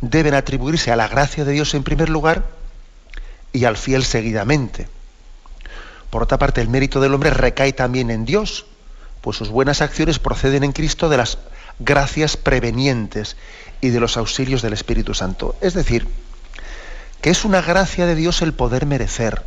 deben 0.00 0.34
atribuirse 0.34 0.90
a 0.90 0.96
la 0.96 1.08
gracia 1.08 1.44
de 1.44 1.52
Dios 1.52 1.74
en 1.74 1.82
primer 1.82 2.08
lugar 2.08 2.44
y 3.52 3.64
al 3.64 3.76
fiel 3.76 4.04
seguidamente. 4.04 4.88
Por 6.08 6.22
otra 6.22 6.38
parte, 6.38 6.60
el 6.60 6.68
mérito 6.68 7.00
del 7.00 7.14
hombre 7.14 7.30
recae 7.30 7.72
también 7.72 8.10
en 8.10 8.24
Dios, 8.24 8.66
pues 9.20 9.36
sus 9.36 9.50
buenas 9.50 9.82
acciones 9.82 10.18
proceden 10.18 10.64
en 10.64 10.72
Cristo 10.72 11.08
de 11.08 11.18
las 11.18 11.38
gracias 11.80 12.36
prevenientes 12.36 13.36
y 13.80 13.88
de 13.88 14.00
los 14.00 14.16
auxilios 14.16 14.62
del 14.62 14.74
Espíritu 14.74 15.14
Santo. 15.14 15.56
Es 15.60 15.74
decir, 15.74 16.06
que 17.20 17.30
es 17.30 17.44
una 17.44 17.60
gracia 17.60 18.06
de 18.06 18.14
Dios 18.14 18.42
el 18.42 18.54
poder 18.54 18.86
merecer. 18.86 19.42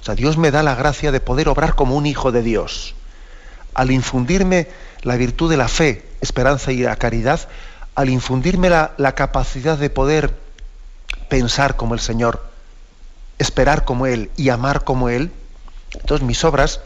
O 0.00 0.04
sea, 0.04 0.14
Dios 0.14 0.36
me 0.36 0.50
da 0.50 0.62
la 0.62 0.74
gracia 0.74 1.12
de 1.12 1.20
poder 1.20 1.48
obrar 1.48 1.74
como 1.74 1.96
un 1.96 2.06
hijo 2.06 2.32
de 2.32 2.42
Dios. 2.42 2.94
Al 3.74 3.90
infundirme 3.90 4.68
la 5.02 5.16
virtud 5.16 5.50
de 5.50 5.56
la 5.56 5.68
fe, 5.68 6.06
esperanza 6.20 6.72
y 6.72 6.82
la 6.82 6.96
caridad, 6.96 7.40
al 7.94 8.08
infundirme 8.08 8.68
la, 8.68 9.14
capacidad 9.14 9.78
de 9.78 9.90
poder 9.90 10.34
pensar 11.28 11.76
como 11.76 11.94
el 11.94 12.00
Señor, 12.00 12.44
esperar 13.38 13.84
como 13.84 14.06
Él 14.06 14.30
y 14.36 14.50
amar 14.50 14.84
como 14.84 15.08
Él, 15.08 15.30
entonces 15.94 16.26
mis 16.26 16.44
obras 16.44 16.80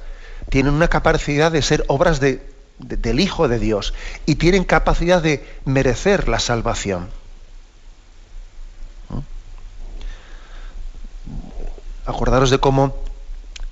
tienen 0.51 0.75
una 0.75 0.89
capacidad 0.89 1.51
de 1.51 1.63
ser 1.63 1.85
obras 1.89 2.21
de, 2.21 2.43
del 2.79 3.21
Hijo 3.21 3.49
de 3.49 3.59
Dios 3.59 3.95
y 4.27 4.37
tienen 4.37 4.65
capacidad 4.65 5.23
de 5.23 5.47
merecer 5.65 6.29
la 6.29 6.39
salvación. 6.39 7.09
Acordaros 12.05 12.51
de 12.51 12.59
cómo 12.59 12.95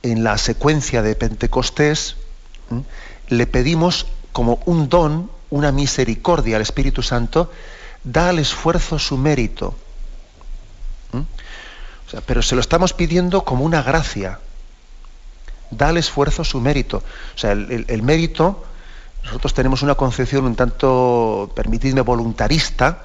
en 0.03 0.25
la 0.25 0.39
secuencia 0.39 1.03
de 1.03 1.15
Pentecostés 1.15 2.17
le 3.29 3.47
pedimos 3.47 4.07
como 4.33 4.61
un 4.65 4.89
don, 4.89 5.31
una 5.51 5.71
misericordia 5.71 6.57
al 6.57 6.63
Espíritu 6.63 7.03
Santo, 7.03 7.51
da 8.03 8.31
al 8.31 8.39
esfuerzo 8.39 8.99
su 8.99 9.17
mérito. 9.17 9.77
Pero 12.27 12.43
se 12.43 12.55
lo 12.55 12.61
estamos 12.61 12.93
pidiendo 12.93 13.45
como 13.45 13.65
una 13.65 13.83
gracia. 13.83 14.41
Da 15.71 15.89
al 15.89 15.97
esfuerzo 15.97 16.45
su 16.45 16.61
mérito. 16.61 16.99
O 17.35 17.39
sea, 17.39 17.53
el 17.53 18.03
mérito 18.03 18.65
nosotros 19.25 19.55
tenemos 19.55 19.83
una 19.83 19.95
concepción 19.95 20.45
un 20.45 20.55
tanto, 20.55 21.51
permitidme, 21.55 22.03
voluntarista, 22.03 23.05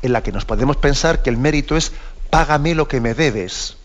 en 0.00 0.12
la 0.12 0.22
que 0.22 0.32
nos 0.32 0.44
podemos 0.44 0.76
pensar 0.76 1.22
que 1.22 1.30
el 1.30 1.36
mérito 1.36 1.76
es 1.76 1.92
págame 2.30 2.74
lo 2.74 2.88
que 2.88 3.00
me 3.00 3.14
debes. 3.14 3.76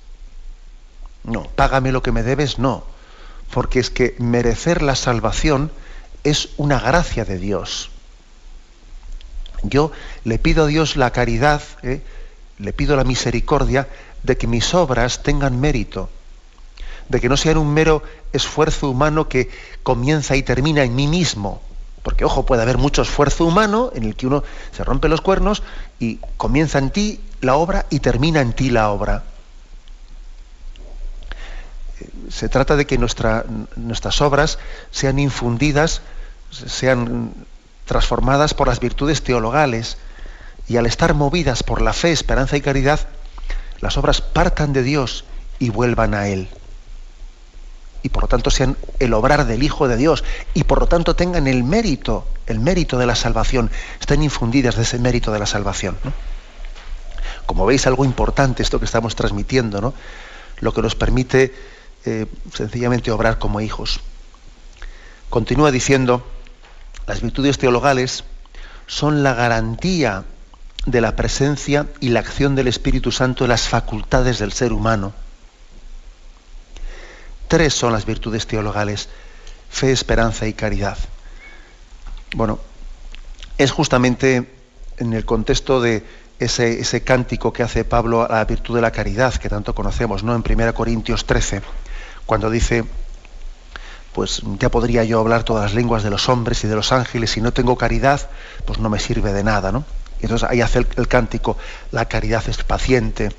No, 1.23 1.43
págame 1.43 1.91
lo 1.91 2.01
que 2.01 2.11
me 2.11 2.23
debes, 2.23 2.57
no. 2.57 2.83
Porque 3.51 3.79
es 3.79 3.89
que 3.89 4.15
merecer 4.17 4.81
la 4.81 4.95
salvación 4.95 5.71
es 6.23 6.49
una 6.57 6.79
gracia 6.79 7.25
de 7.25 7.37
Dios. 7.37 7.91
Yo 9.63 9.91
le 10.23 10.39
pido 10.39 10.63
a 10.63 10.67
Dios 10.67 10.95
la 10.95 11.11
caridad, 11.11 11.61
¿eh? 11.83 12.01
le 12.57 12.73
pido 12.73 12.95
la 12.95 13.03
misericordia 13.03 13.87
de 14.23 14.37
que 14.37 14.47
mis 14.47 14.73
obras 14.73 15.21
tengan 15.23 15.59
mérito 15.59 16.09
de 17.09 17.21
que 17.21 17.29
no 17.29 17.37
sea 17.37 17.57
un 17.57 17.73
mero 17.73 18.03
esfuerzo 18.33 18.89
humano 18.89 19.29
que 19.29 19.49
comienza 19.83 20.35
y 20.35 20.43
termina 20.43 20.83
en 20.83 20.95
mí 20.95 21.07
mismo. 21.07 21.61
Porque, 22.03 22.25
ojo, 22.25 22.45
puede 22.45 22.61
haber 22.61 22.77
mucho 22.77 23.01
esfuerzo 23.01 23.45
humano 23.45 23.91
en 23.93 24.03
el 24.03 24.15
que 24.15 24.27
uno 24.27 24.43
se 24.71 24.83
rompe 24.83 25.09
los 25.09 25.21
cuernos 25.21 25.63
y 25.99 26.19
comienza 26.37 26.79
en 26.79 26.91
ti 26.91 27.19
la 27.41 27.55
obra 27.55 27.85
y 27.89 27.99
termina 27.99 28.41
en 28.41 28.53
ti 28.53 28.69
la 28.69 28.89
obra. 28.89 29.23
Se 32.29 32.49
trata 32.49 32.75
de 32.75 32.85
que 32.85 32.97
nuestras 32.97 34.21
obras 34.21 34.59
sean 34.91 35.19
infundidas, 35.19 36.01
sean 36.51 37.33
transformadas 37.85 38.53
por 38.53 38.67
las 38.67 38.79
virtudes 38.79 39.23
teologales 39.23 39.97
y 40.67 40.77
al 40.77 40.85
estar 40.85 41.13
movidas 41.13 41.63
por 41.63 41.81
la 41.81 41.93
fe, 41.93 42.11
esperanza 42.11 42.57
y 42.57 42.61
caridad, 42.61 42.99
las 43.79 43.97
obras 43.97 44.21
partan 44.21 44.73
de 44.73 44.83
Dios 44.83 45.25
y 45.59 45.69
vuelvan 45.69 46.13
a 46.13 46.27
Él 46.27 46.49
y 48.03 48.09
por 48.09 48.23
lo 48.23 48.27
tanto 48.27 48.49
sean 48.49 48.77
el 48.99 49.13
obrar 49.13 49.45
del 49.45 49.63
Hijo 49.63 49.87
de 49.87 49.97
Dios 49.97 50.23
y 50.53 50.63
por 50.63 50.79
lo 50.79 50.87
tanto 50.87 51.15
tengan 51.15 51.47
el 51.47 51.63
mérito, 51.63 52.27
el 52.47 52.59
mérito 52.59 52.97
de 52.97 53.05
la 53.05 53.15
salvación, 53.15 53.71
estén 53.99 54.23
infundidas 54.23 54.75
de 54.75 54.83
ese 54.83 54.99
mérito 54.99 55.31
de 55.31 55.39
la 55.39 55.45
salvación. 55.45 55.97
como 57.45 57.65
veis, 57.65 57.87
algo 57.87 58.03
importante 58.03 58.61
esto 58.61 58.77
que 58.77 58.85
estamos 58.85 59.15
transmitiendo, 59.15 59.79
¿no? 59.79 59.93
Lo 60.59 60.73
que 60.73 60.81
nos 60.81 60.95
permite 60.95 61.55
eh, 62.05 62.25
sencillamente 62.53 63.09
obrar 63.11 63.39
como 63.39 63.61
hijos. 63.61 64.01
Continúa 65.29 65.71
diciendo, 65.71 66.25
las 67.05 67.21
virtudes 67.21 67.57
teologales 67.57 68.25
son 68.85 69.23
la 69.23 69.33
garantía 69.33 70.25
de 70.85 71.01
la 71.01 71.15
presencia 71.15 71.85
y 71.99 72.09
la 72.09 72.21
acción 72.21 72.55
del 72.55 72.67
Espíritu 72.67 73.11
Santo 73.11 73.43
en 73.43 73.49
las 73.49 73.67
facultades 73.67 74.39
del 74.39 74.53
ser 74.53 74.71
humano. 74.71 75.13
Tres 77.47 77.73
son 77.73 77.93
las 77.93 78.05
virtudes 78.05 78.47
teologales, 78.47 79.09
fe, 79.69 79.91
esperanza 79.91 80.47
y 80.47 80.53
caridad. 80.53 80.97
Bueno, 82.35 82.59
es 83.57 83.71
justamente 83.71 84.51
en 84.97 85.13
el 85.13 85.25
contexto 85.25 85.81
de 85.81 86.03
ese, 86.39 87.03
cántico 87.03 87.53
que 87.53 87.63
hace 87.63 87.83
Pablo 87.83 88.23
a 88.23 88.27
la 88.27 88.45
virtud 88.45 88.75
de 88.75 88.81
la 88.81 88.91
caridad, 88.91 89.33
que 89.35 89.49
tanto 89.49 89.73
conocemos, 89.73 90.23
¿no? 90.23 90.35
En 90.35 90.43
1 90.47 90.73
Corintios 90.73 91.25
13, 91.25 91.61
cuando 92.25 92.49
dice, 92.49 92.83
pues 94.13 94.41
ya 94.59 94.69
podría 94.69 95.03
yo 95.03 95.19
hablar 95.19 95.43
todas 95.43 95.63
las 95.63 95.73
lenguas 95.73 96.03
de 96.03 96.09
los 96.09 96.29
hombres 96.29 96.63
y 96.63 96.67
de 96.67 96.75
los 96.75 96.91
ángeles, 96.91 97.31
si 97.31 97.41
no 97.41 97.53
tengo 97.53 97.77
caridad, 97.77 98.29
pues 98.65 98.79
no 98.79 98.89
me 98.89 98.99
sirve 98.99 99.33
de 99.33 99.43
nada, 99.43 99.71
¿no? 99.71 99.85
Y 100.19 100.23
entonces 100.23 100.49
ahí 100.49 100.61
hace 100.61 100.79
el, 100.79 101.07
cántico, 101.07 101.57
la 101.91 102.05
caridad 102.05 102.43
es 102.47 102.63
paciente, 102.63 103.31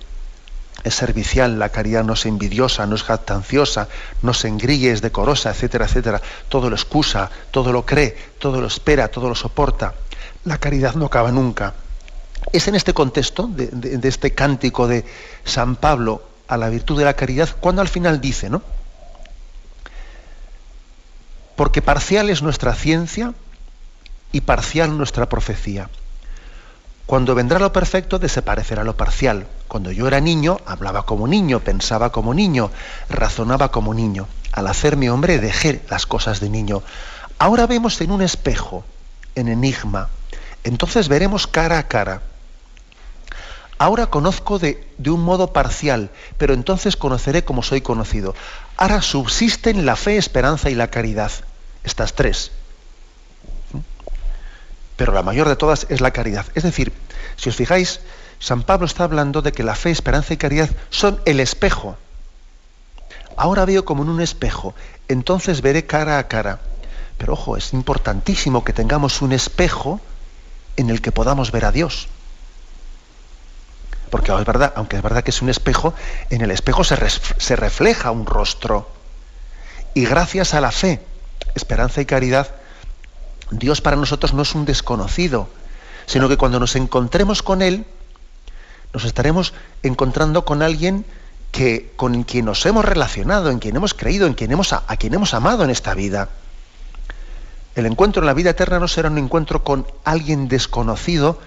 es 0.85 0.95
servicial, 0.95 1.59
la 1.59 1.71
caridad 1.71 2.05
no 2.05 2.13
es 2.13 2.25
envidiosa, 2.27 2.87
no 2.87 2.95
es 2.95 3.03
jactanciosa, 3.03 3.89
no 4.23 4.33
se 4.33 4.49
engrille, 4.49 4.93
es 4.93 5.03
decorosa, 5.03 5.51
etcétera, 5.51 5.87
etcétera. 5.87 6.21
Todo 6.49 6.71
lo 6.71 6.77
excusa, 6.77 7.31
todo 7.51 7.73
lo 7.73 7.85
cree, 7.85 8.17
todo 8.39 8.61
lo 8.61 8.69
espera, 8.69 9.09
todo 9.09 9.29
lo 9.29 9.35
soporta. 9.35 9.95
La 10.45 10.59
caridad 10.59 10.95
no 10.95 11.07
acaba 11.07 11.33
nunca. 11.33 11.75
Es 12.53 12.69
en 12.69 12.77
este 12.77 12.95
contexto 12.95 13.49
de, 13.49 13.99
este 14.05 14.35
cántico 14.35 14.87
de 14.87 15.05
San 15.45 15.77
Pablo 15.77 16.23
a 16.47 16.57
la 16.57 16.69
virtud 16.69 16.99
de 16.99 17.05
la 17.05 17.15
caridad 17.15 17.49
cuando 17.61 17.83
al 17.83 17.89
final 17.89 18.21
dice, 18.21 18.49
¿no? 18.49 18.63
Porque 21.57 21.83
parcial 21.83 22.31
es 22.31 22.41
nuestra 22.41 22.75
ciencia 22.75 23.35
y 24.31 24.43
parcial 24.43 24.97
nuestra 24.97 25.29
profecía. 25.29 25.91
Cuando 27.09 27.35
vendrá 27.35 27.59
lo 27.59 27.73
perfecto, 27.73 28.19
desaparecerá 28.19 28.85
lo 28.85 28.95
parcial. 28.95 29.47
Cuando 29.67 29.91
yo 29.91 30.07
era 30.07 30.21
niño, 30.21 30.59
hablaba 30.67 31.07
como 31.07 31.27
niño, 31.27 31.61
pensaba 31.61 32.13
como 32.13 32.35
niño, 32.35 32.71
razonaba 33.09 33.71
como 33.71 33.95
niño. 33.95 34.29
Al 34.53 34.67
hacerme 34.67 35.09
hombre, 35.09 35.39
dejé 35.39 35.81
las 35.89 36.05
cosas 36.05 36.41
de 36.41 36.51
niño. 36.51 36.83
Ahora 37.39 37.67
vemos 37.67 37.99
en 38.03 38.11
un 38.11 38.21
espejo, 38.21 38.85
en 39.37 39.49
enigma. 39.49 40.11
Entonces 40.65 41.09
veremos 41.09 41.47
cara 41.47 41.79
a 41.79 41.89
cara. 41.89 42.21
Ahora 43.79 44.09
conozco 44.09 44.59
de, 44.59 44.87
de, 44.99 45.09
un 45.09 45.23
modo 45.23 45.55
parcial, 45.55 46.11
pero 46.37 46.53
entonces 46.53 46.95
conoceré 46.95 47.43
como 47.43 47.63
soy 47.63 47.81
conocido. 47.81 48.35
Ahora 48.77 49.01
subsisten 49.01 49.87
la 49.87 49.97
fe, 49.97 50.19
esperanza 50.19 50.69
y 50.69 50.75
la 50.75 50.89
caridad. 50.89 51.33
Estas 51.85 52.13
tres 52.13 52.53
pero 54.99 55.13
la 55.13 55.23
mayor 55.23 55.49
de 55.49 55.55
todas 55.55 55.87
es 55.91 56.01
la 56.01 56.11
caridad. 56.11 56.45
Es 56.57 56.65
decir, 56.65 56.93
si 57.37 57.49
os 57.49 57.55
fijáis, 57.55 58.01
San 58.41 58.65
Pablo 58.65 58.85
está 58.85 59.05
hablando 59.05 59.43
de 59.43 59.53
que 59.53 59.63
la 59.63 59.77
fe, 59.77 59.93
esperanza 59.93 60.35
y 60.35 60.37
caridad 60.37 60.69
son 60.91 61.21
el 61.25 61.39
espejo. 61.39 61.97
Ahora 63.37 63.65
veo 63.65 63.85
como 63.85 64.03
en 64.03 64.09
un 64.09 64.21
espejo, 64.21 64.75
entonces 65.07 65.63
veré 65.63 65.87
cara 65.87 66.19
a 66.19 66.27
cara. 66.27 66.59
Pero 67.17 67.35
ojo, 67.35 67.57
es 67.57 67.73
importantísimo 67.73 68.65
que 68.65 68.73
tengamos 68.73 69.23
un 69.23 69.31
espejo 69.31 70.01
en 70.77 70.91
el 70.91 71.01
que 71.01 71.13
podamos 71.13 71.53
ver 71.53 71.65
a 71.65 71.71
Dios. 71.71 72.09
Porque 74.11 74.33
es 74.33 74.45
verdad, 74.45 74.73
aunque 74.75 74.97
es 74.97 75.03
verdad 75.03 75.23
que 75.23 75.31
es 75.31 75.43
un 75.43 75.49
espejo, 75.49 75.95
en 76.31 76.41
el 76.41 76.51
espejo 76.51 76.83
se, 76.83 76.97
se 77.09 77.55
refleja 77.55 78.11
un 78.11 78.27
rostro. 78.27 78.91
Y 79.95 80.07
gracias 80.07 80.55
a 80.55 80.61
la 80.61 80.73
fe, 80.73 81.01
esperanza 81.55 82.01
y 82.01 82.07
caridad, 82.07 82.49
Dios 83.51 83.81
para 83.81 83.97
nosotros 83.97 84.35
no 84.35 84.43
es 84.43 84.55
un 84.55 84.65
desconocido, 84.65 85.49
sino 86.07 86.29
que 86.29 86.37
cuando 86.37 86.61
nos 86.61 86.77
encontremos 86.77 87.43
con 87.43 87.63
Él, 87.63 87.87
nos 88.93 89.05
estaremos 89.05 89.55
encontrando 89.83 90.45
con 90.45 90.63
alguien 90.63 91.05
que, 91.51 91.93
con 91.97 92.23
quien 92.25 92.45
nos 92.45 92.65
hemos 92.67 92.85
relacionado, 92.85 93.51
en 93.51 93.59
quien 93.59 93.77
hemos 93.77 93.95
creído, 93.95 94.27
en 94.27 94.35
quien 94.35 94.53
hemos, 94.53 94.73
a, 94.73 94.83
quien 94.99 95.15
hemos 95.15 95.35
amado 95.35 95.65
en 95.65 95.71
esta 95.71 95.95
vida. 95.95 96.29
El 97.75 97.87
encuentro 97.87 98.23
en 98.23 98.27
la 98.27 98.35
vida 98.35 98.51
eterna 98.51 98.79
no 98.79 98.89
será 98.89 99.09
un 99.09 99.19
encuentro 99.19 99.65
con 99.65 99.87
alguien 100.05 100.49
desconocido, 100.49 101.39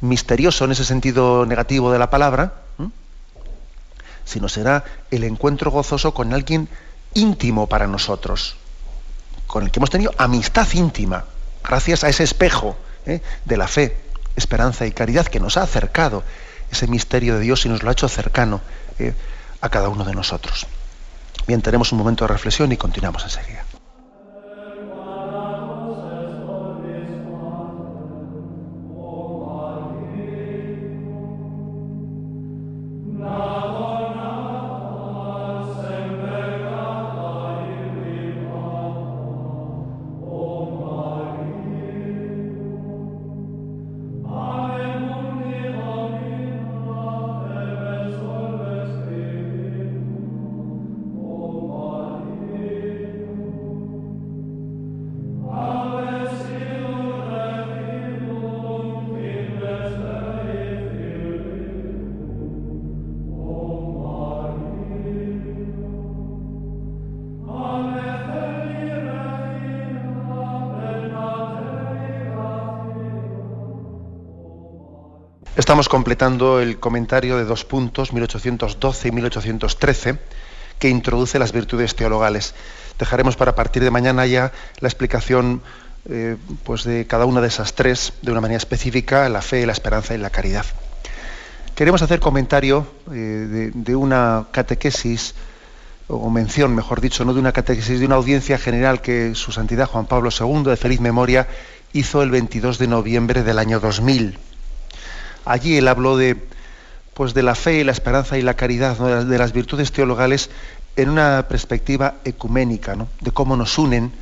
misterioso 0.00 0.64
en 0.64 0.72
ese 0.72 0.84
sentido 0.84 1.46
negativo 1.46 1.92
de 1.92 1.98
la 1.98 2.10
palabra, 2.10 2.54
sino 4.24 4.48
será 4.48 4.84
el 5.10 5.22
encuentro 5.22 5.70
gozoso 5.70 6.12
con 6.12 6.32
alguien 6.32 6.68
íntimo 7.14 7.68
para 7.68 7.86
nosotros, 7.86 8.56
con 9.46 9.62
el 9.62 9.70
que 9.70 9.78
hemos 9.78 9.90
tenido 9.90 10.12
amistad 10.18 10.66
íntima 10.72 11.24
gracias 11.66 12.04
a 12.04 12.08
ese 12.08 12.22
espejo 12.22 12.76
¿eh? 13.06 13.20
de 13.44 13.56
la 13.56 13.68
fe, 13.68 13.96
esperanza 14.36 14.86
y 14.86 14.92
caridad 14.92 15.26
que 15.26 15.40
nos 15.40 15.56
ha 15.56 15.62
acercado 15.62 16.22
ese 16.70 16.86
misterio 16.86 17.34
de 17.34 17.40
Dios 17.40 17.66
y 17.66 17.68
nos 17.68 17.82
lo 17.82 17.90
ha 17.90 17.92
hecho 17.92 18.08
cercano 18.08 18.60
¿eh? 18.98 19.14
a 19.60 19.68
cada 19.68 19.88
uno 19.88 20.04
de 20.04 20.14
nosotros. 20.14 20.66
Bien, 21.46 21.62
tenemos 21.62 21.92
un 21.92 21.98
momento 21.98 22.24
de 22.24 22.32
reflexión 22.32 22.72
y 22.72 22.76
continuamos 22.76 23.22
enseguida. 23.24 23.65
Estamos 75.66 75.88
completando 75.88 76.60
el 76.60 76.78
comentario 76.78 77.36
de 77.36 77.44
dos 77.44 77.64
puntos, 77.64 78.12
1812 78.12 79.08
y 79.08 79.10
1813, 79.10 80.16
que 80.78 80.88
introduce 80.88 81.40
las 81.40 81.50
virtudes 81.50 81.96
teologales. 81.96 82.54
Dejaremos 83.00 83.34
para 83.34 83.56
partir 83.56 83.82
de 83.82 83.90
mañana 83.90 84.26
ya 84.26 84.52
la 84.78 84.86
explicación 84.86 85.62
eh, 86.08 86.36
pues 86.62 86.84
de 86.84 87.08
cada 87.08 87.24
una 87.24 87.40
de 87.40 87.48
esas 87.48 87.74
tres 87.74 88.12
de 88.22 88.30
una 88.30 88.40
manera 88.40 88.58
específica, 88.58 89.28
la 89.28 89.42
fe, 89.42 89.66
la 89.66 89.72
esperanza 89.72 90.14
y 90.14 90.18
la 90.18 90.30
caridad. 90.30 90.64
Queremos 91.74 92.00
hacer 92.00 92.20
comentario 92.20 92.86
eh, 93.12 93.72
de, 93.74 93.96
una 93.96 94.46
catequesis, 94.52 95.34
o 96.06 96.30
mención, 96.30 96.76
mejor 96.76 97.00
dicho, 97.00 97.24
no 97.24 97.34
de 97.34 97.40
una 97.40 97.50
catequesis, 97.50 97.98
de 97.98 98.06
una 98.06 98.14
audiencia 98.14 98.56
general 98.56 99.00
que 99.00 99.34
su 99.34 99.50
santidad 99.50 99.88
Juan 99.88 100.06
Pablo 100.06 100.30
II, 100.30 100.62
de 100.62 100.76
feliz 100.76 101.00
memoria, 101.00 101.48
hizo 101.92 102.22
el 102.22 102.30
22 102.30 102.78
de 102.78 102.86
noviembre 102.86 103.42
del 103.42 103.58
año 103.58 103.80
2000 103.80 104.38
Allí 105.46 105.76
él 105.76 105.86
habló 105.86 106.16
de, 106.16 106.36
pues 107.14 107.32
de 107.32 107.44
la 107.44 107.54
fe, 107.54 107.78
y 107.78 107.84
la 107.84 107.92
esperanza 107.92 108.36
y 108.36 108.42
la 108.42 108.54
caridad, 108.54 109.24
de 109.24 109.38
las 109.38 109.52
virtudes 109.52 109.92
teologales 109.92 110.50
en 110.96 111.08
una 111.08 111.46
perspectiva 111.48 112.16
ecuménica, 112.24 112.96
de 113.20 113.30
cómo 113.30 113.56
nos 113.56 113.78
unen 113.78 114.12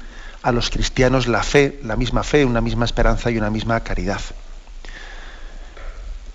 a 0.42 0.52
los 0.52 0.68
cristianos 0.68 1.26
la 1.26 1.42
fe, 1.42 1.80
la 1.82 1.96
misma 1.96 2.22
fe, 2.22 2.44
una 2.44 2.60
misma 2.60 2.84
esperanza 2.84 3.30
y 3.30 3.38
una 3.38 3.48
misma 3.48 3.80
caridad. 3.80 4.20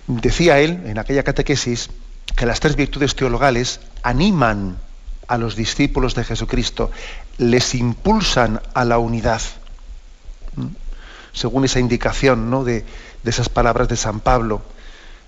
Decía 0.08 0.58
él 0.58 0.82
en 0.86 0.98
aquella 0.98 1.22
catequesis 1.22 1.88
que 2.34 2.44
las 2.44 2.58
tres 2.58 2.74
virtudes 2.74 3.14
teologales 3.14 3.78
animan 4.02 4.76
a 5.28 5.38
los 5.38 5.54
discípulos 5.54 6.16
de 6.16 6.24
Jesucristo, 6.24 6.90
les 7.38 7.76
impulsan 7.76 8.60
a 8.74 8.84
la 8.84 8.98
unidad, 8.98 9.40
según 11.32 11.64
esa 11.64 11.78
indicación 11.78 12.50
¿no? 12.50 12.64
de 12.64 12.84
esas 13.24 13.48
palabras 13.48 13.86
de 13.86 13.94
San 13.94 14.18
Pablo 14.18 14.62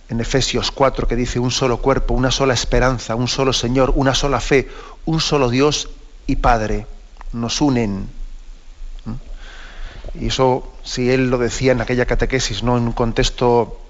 en 0.09 0.21
Efesios 0.21 0.71
4 0.71 1.09
que 1.09 1.17
dice 1.17 1.39
un 1.39 1.51
solo 1.51 1.79
cuerpo, 1.79 2.15
una 2.15 2.31
sola 2.31 2.55
esperanza, 2.55 3.15
un 3.15 3.29
solo 3.29 3.53
Señor, 3.53 3.93
una 3.97 4.15
sola 4.15 4.41
fe, 4.41 4.69
un 5.05 5.21
solo 5.21 5.49
Dios 5.49 5.89
y 6.27 6.37
Padre, 6.37 6.87
nos 7.33 7.61
unen. 7.61 8.09
¿Mm? 9.05 10.21
Y 10.21 10.27
eso, 10.27 10.73
si 10.83 11.11
él 11.11 11.31
lo 11.31 11.39
decía 11.39 11.73
en 11.73 11.81
aquella 11.81 12.07
catequesis, 12.07 12.63
no 12.63 12.77
en 12.77 12.85
un 12.85 12.93
contexto 12.93 13.81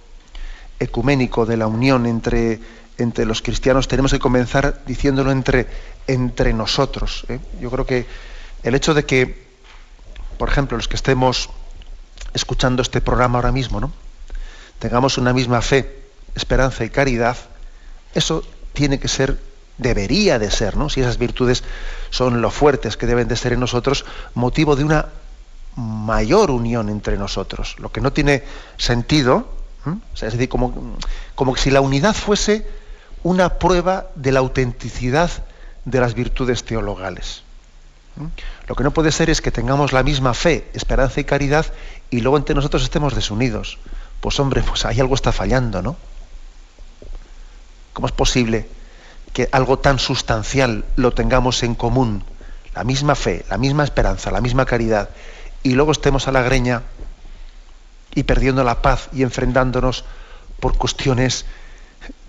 ecuménico 0.78 1.46
de 1.46 1.56
la 1.56 1.66
unión 1.66 2.06
entre, 2.06 2.60
entre 2.98 3.24
los 3.24 3.42
cristianos, 3.42 3.88
tenemos 3.88 4.12
que 4.12 4.18
comenzar 4.18 4.82
diciéndolo 4.86 5.30
entre, 5.30 5.66
entre 6.06 6.52
nosotros. 6.52 7.24
¿eh? 7.28 7.38
Yo 7.60 7.70
creo 7.70 7.86
que 7.86 8.06
el 8.62 8.74
hecho 8.74 8.94
de 8.94 9.04
que, 9.04 9.46
por 10.38 10.48
ejemplo, 10.48 10.76
los 10.76 10.88
que 10.88 10.96
estemos 10.96 11.50
escuchando 12.34 12.82
este 12.82 13.00
programa 13.00 13.38
ahora 13.38 13.52
mismo, 13.52 13.80
¿no? 13.80 13.92
tengamos 14.78 15.16
una 15.16 15.32
misma 15.32 15.62
fe, 15.62 16.01
esperanza 16.34 16.84
y 16.84 16.90
caridad, 16.90 17.36
eso 18.14 18.44
tiene 18.72 18.98
que 18.98 19.08
ser, 19.08 19.38
debería 19.78 20.38
de 20.38 20.50
ser, 20.50 20.76
¿no? 20.76 20.88
si 20.88 21.00
esas 21.00 21.18
virtudes 21.18 21.64
son 22.10 22.40
lo 22.40 22.50
fuertes 22.50 22.96
que 22.96 23.06
deben 23.06 23.28
de 23.28 23.36
ser 23.36 23.52
en 23.52 23.60
nosotros, 23.60 24.04
motivo 24.34 24.76
de 24.76 24.84
una 24.84 25.08
mayor 25.76 26.50
unión 26.50 26.88
entre 26.88 27.16
nosotros. 27.16 27.76
Lo 27.78 27.90
que 27.90 28.00
no 28.00 28.12
tiene 28.12 28.44
sentido, 28.76 29.48
es 30.14 30.20
decir, 30.20 30.48
como, 30.48 30.96
como 31.34 31.56
si 31.56 31.70
la 31.70 31.80
unidad 31.80 32.14
fuese 32.14 32.66
una 33.22 33.58
prueba 33.58 34.08
de 34.14 34.32
la 34.32 34.40
autenticidad 34.40 35.30
de 35.84 36.00
las 36.00 36.14
virtudes 36.14 36.64
teologales. 36.64 37.42
Lo 38.68 38.74
que 38.74 38.84
no 38.84 38.90
puede 38.90 39.10
ser 39.10 39.30
es 39.30 39.40
que 39.40 39.50
tengamos 39.50 39.92
la 39.92 40.02
misma 40.02 40.34
fe, 40.34 40.68
esperanza 40.74 41.20
y 41.20 41.24
caridad 41.24 41.66
y 42.10 42.20
luego 42.20 42.36
entre 42.36 42.54
nosotros 42.54 42.82
estemos 42.82 43.14
desunidos. 43.14 43.78
Pues 44.20 44.38
hombre, 44.38 44.62
pues 44.62 44.84
ahí 44.84 45.00
algo 45.00 45.14
está 45.14 45.32
fallando, 45.32 45.82
¿no? 45.82 45.96
¿Cómo 47.92 48.06
es 48.06 48.12
posible 48.12 48.68
que 49.32 49.48
algo 49.52 49.78
tan 49.78 49.98
sustancial 49.98 50.84
lo 50.96 51.12
tengamos 51.12 51.62
en 51.62 51.74
común? 51.74 52.24
La 52.74 52.84
misma 52.84 53.14
fe, 53.14 53.44
la 53.50 53.58
misma 53.58 53.84
esperanza, 53.84 54.30
la 54.30 54.40
misma 54.40 54.64
caridad, 54.64 55.10
y 55.62 55.74
luego 55.74 55.92
estemos 55.92 56.26
a 56.26 56.32
la 56.32 56.42
greña 56.42 56.82
y 58.14 58.22
perdiendo 58.24 58.64
la 58.64 58.82
paz 58.82 59.08
y 59.12 59.22
enfrentándonos 59.22 60.04
por 60.60 60.76
cuestiones, 60.76 61.44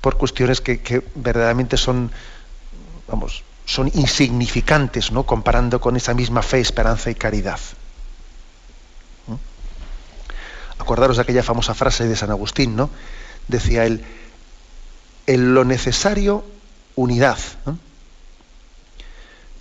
por 0.02 0.18
cuestiones 0.18 0.62
que, 0.62 1.04
verdaderamente 1.16 1.78
son, 1.78 2.12
vamos, 3.08 3.44
son 3.66 3.90
insignificantes, 3.94 5.12
¿no? 5.12 5.24
Comparando 5.24 5.80
con 5.80 5.96
esa 5.96 6.14
misma 6.14 6.42
fe, 6.42 6.60
esperanza 6.60 7.10
y 7.10 7.16
caridad. 7.16 7.60
¿Mm? 9.28 10.82
Acordaros 10.82 11.18
de 11.18 11.24
aquella 11.24 11.44
famosa 11.44 11.74
frase 11.74 12.08
de 12.08 12.16
San 12.16 12.32
Agustín, 12.32 12.76
¿no? 12.76 12.90
Decía 13.48 13.86
él, 13.86 14.06
en 15.28 15.54
lo 15.54 15.64
necesario, 15.66 16.44
unidad. 16.96 17.38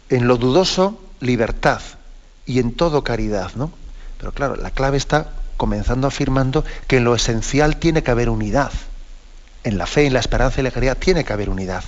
En 0.09 0.27
lo 0.27 0.37
dudoso, 0.37 1.01
libertad. 1.21 1.81
Y 2.47 2.59
en 2.59 2.75
todo, 2.75 3.05
caridad, 3.05 3.53
¿no? 3.55 3.73
Pero 4.19 4.33
claro, 4.33 4.57
la 4.57 4.71
clave 4.71 4.97
está 4.97 5.33
comenzando 5.57 6.07
afirmando 6.07 6.65
que 6.87 6.97
en 6.97 7.05
lo 7.05 7.15
esencial 7.15 7.77
tiene 7.77 8.03
que 8.03 8.11
haber 8.11 8.29
unidad. 8.29 8.73
En 9.65 9.79
la 9.79 9.87
fe, 9.87 10.07
en 10.07 10.13
la 10.13 10.21
esperanza 10.21 10.61
y 10.61 10.65
la 10.65 10.73
caridad 10.73 10.97
tiene 10.97 11.25
que 11.25 11.33
haber 11.33 11.49
unidad. 11.49 11.85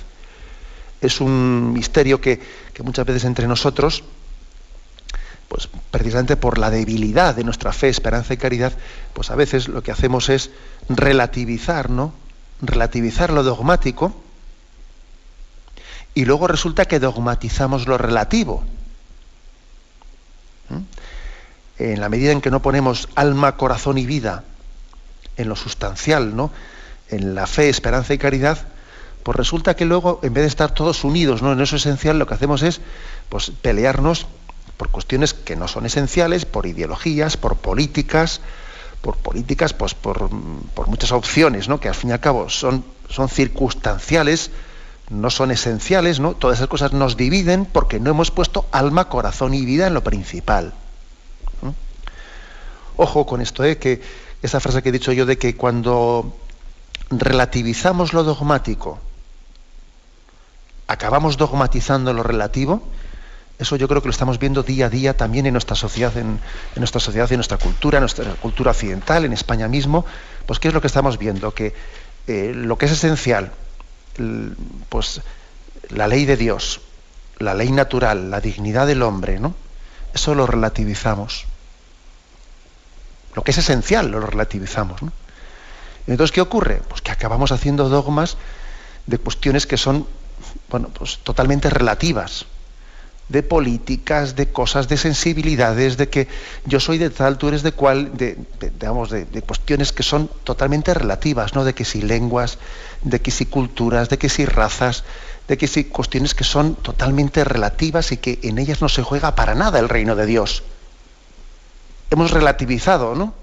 Es 1.01 1.19
un 1.19 1.73
misterio 1.73 2.21
que, 2.21 2.39
que 2.73 2.83
muchas 2.83 3.05
veces 3.05 3.25
entre 3.25 3.47
nosotros, 3.47 4.03
pues 5.49 5.67
precisamente 5.91 6.37
por 6.37 6.57
la 6.57 6.69
debilidad 6.69 7.35
de 7.35 7.43
nuestra 7.43 7.73
fe, 7.73 7.89
esperanza 7.89 8.33
y 8.33 8.37
caridad, 8.37 8.73
pues 9.13 9.29
a 9.29 9.35
veces 9.35 9.67
lo 9.67 9.83
que 9.83 9.91
hacemos 9.91 10.29
es 10.29 10.51
relativizar, 10.87 11.89
¿no? 11.89 12.13
Relativizar 12.61 13.31
lo 13.31 13.43
dogmático 13.43 14.15
y 16.13 16.25
luego 16.25 16.47
resulta 16.47 16.85
que 16.85 16.99
dogmatizamos 16.99 17.87
lo 17.87 17.97
relativo. 17.97 18.63
¿Mm? 20.69 20.81
En 21.77 21.99
la 21.99 22.09
medida 22.09 22.31
en 22.31 22.41
que 22.41 22.51
no 22.51 22.61
ponemos 22.61 23.09
alma, 23.15 23.57
corazón 23.57 23.97
y 23.97 24.05
vida 24.05 24.43
en 25.37 25.49
lo 25.49 25.55
sustancial, 25.55 26.35
¿no? 26.35 26.51
en 27.09 27.35
la 27.35 27.47
fe, 27.47 27.69
esperanza 27.69 28.13
y 28.13 28.17
caridad, 28.17 28.57
pues 29.23 29.35
resulta 29.35 29.75
que 29.75 29.85
luego, 29.85 30.19
en 30.23 30.33
vez 30.33 30.43
de 30.43 30.47
estar 30.47 30.73
todos 30.73 31.03
unidos 31.03 31.41
¿no? 31.41 31.51
en 31.51 31.59
eso 31.59 31.75
esencial, 31.75 32.17
lo 32.17 32.27
que 32.27 32.35
hacemos 32.35 32.63
es 32.63 32.79
pues, 33.27 33.51
pelearnos 33.51 34.27
por 34.77 34.89
cuestiones 34.89 35.33
que 35.33 35.55
no 35.55 35.67
son 35.67 35.85
esenciales, 35.85 36.45
por 36.45 36.65
ideologías, 36.65 37.35
por 37.35 37.57
políticas, 37.57 38.41
por 39.05 39.17
políticas, 39.17 39.71
pues 39.73 39.93
por, 39.93 40.31
muchas 40.87 41.11
opciones, 41.11 41.69
¿no? 41.69 41.79
que 41.79 41.89
al 41.89 41.93
fin 41.93 42.09
y 42.09 42.13
al 42.13 42.19
cabo 42.19 42.49
son, 42.49 42.83
son 43.07 43.29
circunstanciales, 43.29 44.49
no 45.11 45.29
son 45.29 45.51
esenciales, 45.51 46.19
¿no? 46.19 46.33
Todas 46.33 46.57
esas 46.57 46.67
cosas 46.67 46.91
nos 46.91 47.15
dividen 47.15 47.67
porque 47.67 47.99
no 47.99 48.09
hemos 48.09 48.31
puesto 48.31 48.65
alma, 48.71 49.07
corazón 49.07 49.53
y 49.53 49.63
vida 49.63 49.85
en 49.85 49.93
lo 49.93 50.03
principal. 50.03 50.73
Ojo 52.97 53.27
con 53.27 53.41
esto, 53.41 53.63
¿eh? 53.63 53.77
que 53.77 54.01
esa 54.41 54.59
frase 54.59 54.81
que 54.81 54.89
he 54.89 54.91
dicho 54.91 55.11
yo 55.11 55.27
de 55.27 55.37
que 55.37 55.55
cuando 55.55 56.35
relativizamos 57.11 58.11
lo 58.11 58.23
dogmático, 58.23 58.97
acabamos 60.87 61.37
dogmatizando 61.37 62.11
lo 62.11 62.23
relativo, 62.23 62.81
eso 63.57 63.77
yo 63.77 63.87
creo 63.87 64.01
que 64.01 64.07
lo 64.07 64.11
estamos 64.11 64.37
viendo 64.37 64.63
día 64.63 64.87
a 64.87 64.89
día 64.89 65.15
también 65.15 65.45
en 65.45 65.53
nuestra 65.53 65.75
sociedad, 65.75 66.15
en, 66.17 66.39
nuestra 66.75 66.99
sociedad, 66.99 67.31
en 67.31 67.37
nuestra 67.37 67.57
cultura, 67.57 67.99
en 67.99 68.01
nuestra 68.01 68.25
cultura 68.35 68.71
occidental, 68.71 69.23
en 69.23 69.31
España 69.31 69.67
mismo. 69.67 70.05
Pues 70.45 70.59
qué 70.59 70.67
es 70.67 70.73
lo 70.73 70.81
que 70.81 70.87
estamos 70.87 71.17
viendo, 71.17 71.53
que 71.53 71.73
eh, 72.27 72.51
lo 72.53 72.77
que 72.77 72.85
es 72.87 72.91
esencial, 72.91 73.51
pues 74.89 75.21
la 75.89 76.07
ley 76.07 76.25
de 76.25 76.35
Dios, 76.35 76.81
la 77.39 77.53
ley 77.53 77.71
natural, 77.71 78.29
la 78.29 78.41
dignidad 78.41 78.87
del 78.87 79.01
hombre, 79.01 79.39
¿no? 79.39 79.55
Eso 80.13 80.35
lo 80.35 80.47
relativizamos. 80.47 81.45
Lo 83.35 83.43
que 83.43 83.51
es 83.51 83.57
esencial 83.57 84.11
lo 84.11 84.19
relativizamos. 84.19 84.99
Entonces, 86.07 86.33
¿qué 86.33 86.41
ocurre? 86.41 86.81
Pues 86.89 87.01
que 87.01 87.11
acabamos 87.11 87.51
haciendo 87.53 87.87
dogmas 87.87 88.37
de 89.05 89.17
cuestiones 89.17 89.65
que 89.65 89.77
son, 89.77 90.07
bueno, 90.69 90.89
pues 90.89 91.19
totalmente 91.19 91.69
relativas 91.69 92.45
de 93.27 93.41
políticas, 93.41 94.35
de 94.35 94.51
cosas, 94.51 94.87
de 94.87 94.97
sensibilidades, 94.97 95.97
de 95.97 96.09
que 96.09 96.27
yo 96.65 96.79
soy 96.79 96.97
de 96.97 97.09
tal, 97.09 97.37
tú 97.37 97.47
eres 97.47 97.63
de 97.63 97.71
cual, 97.71 98.15
de, 98.15 98.37
digamos, 98.59 99.09
de, 99.09 99.25
cuestiones 99.41 99.91
que 99.91 100.03
son 100.03 100.29
totalmente 100.43 100.93
relativas, 100.93 101.55
¿no? 101.55 101.63
De 101.63 101.73
que 101.73 101.85
si 101.85 102.01
lenguas, 102.01 102.59
de 103.01 103.21
que 103.21 103.31
si 103.31 103.47
culturas, 103.47 104.09
de 104.09 104.19
que 104.19 104.29
si 104.29 104.45
razas, 104.45 105.03
de 105.47 105.57
que 105.57 105.67
si 105.67 105.85
cuestiones 105.85 106.35
que 106.35 106.43
son 106.43 106.75
totalmente 106.75 107.43
relativas 107.43 108.11
y 108.11 108.17
que 108.17 108.39
en 108.43 108.59
ellas 108.59 108.81
no 108.81 108.89
se 108.89 109.01
juega 109.01 109.35
para 109.35 109.55
nada 109.55 109.79
el 109.79 109.89
reino 109.89 110.15
de 110.15 110.27
Dios. 110.27 110.63
Hemos 112.11 112.29
relativizado, 112.31 113.15
¿no? 113.15 113.33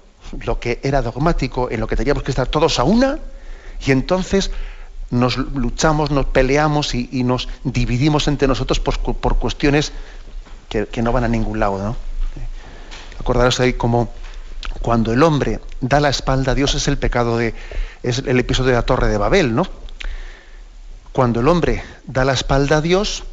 Lo 0.45 0.59
que 0.59 0.79
era 0.83 1.01
dogmático, 1.01 1.69
en 1.69 1.81
lo 1.81 1.87
que 1.87 1.97
teníamos 1.97 2.23
que 2.23 2.31
estar 2.31 2.47
todos 2.47 2.79
a 2.79 2.85
una, 2.85 3.19
y 3.85 3.91
entonces 3.91 4.49
nos 5.13 5.37
luchamos, 5.37 6.11
nos 6.11 6.25
peleamos 6.25 6.95
y, 6.95 7.23
nos 7.23 7.47
dividimos 7.63 8.27
entre 8.27 8.47
nosotros 8.47 8.79
por, 8.79 9.37
cuestiones 9.37 9.93
que, 10.69 11.01
no 11.01 11.11
van 11.11 11.23
a 11.23 11.27
ningún 11.27 11.59
lado. 11.59 11.77
¿no? 11.77 11.95
Acordaros 13.19 13.59
ahí 13.59 13.73
como 13.73 14.11
cuando 14.81 15.13
el 15.13 15.21
hombre 15.21 15.59
da 15.81 15.99
la 15.99 16.09
espalda 16.09 16.53
a 16.53 16.55
Dios 16.55 16.73
es 16.73 16.87
el 16.87 16.97
pecado 16.97 17.37
de, 17.37 17.53
es 18.01 18.19
el 18.19 18.39
episodio 18.39 18.71
de 18.71 18.75
la 18.75 18.81
Torre 18.81 19.07
de 19.07 19.17
Babel, 19.17 19.53
¿no? 19.53 19.67
Cuando 21.11 21.41
el 21.41 21.47
hombre 21.47 21.83
da 22.05 22.25
la 22.25 22.33
espalda 22.33 22.77
a 22.77 22.81
Dios, 22.81 23.23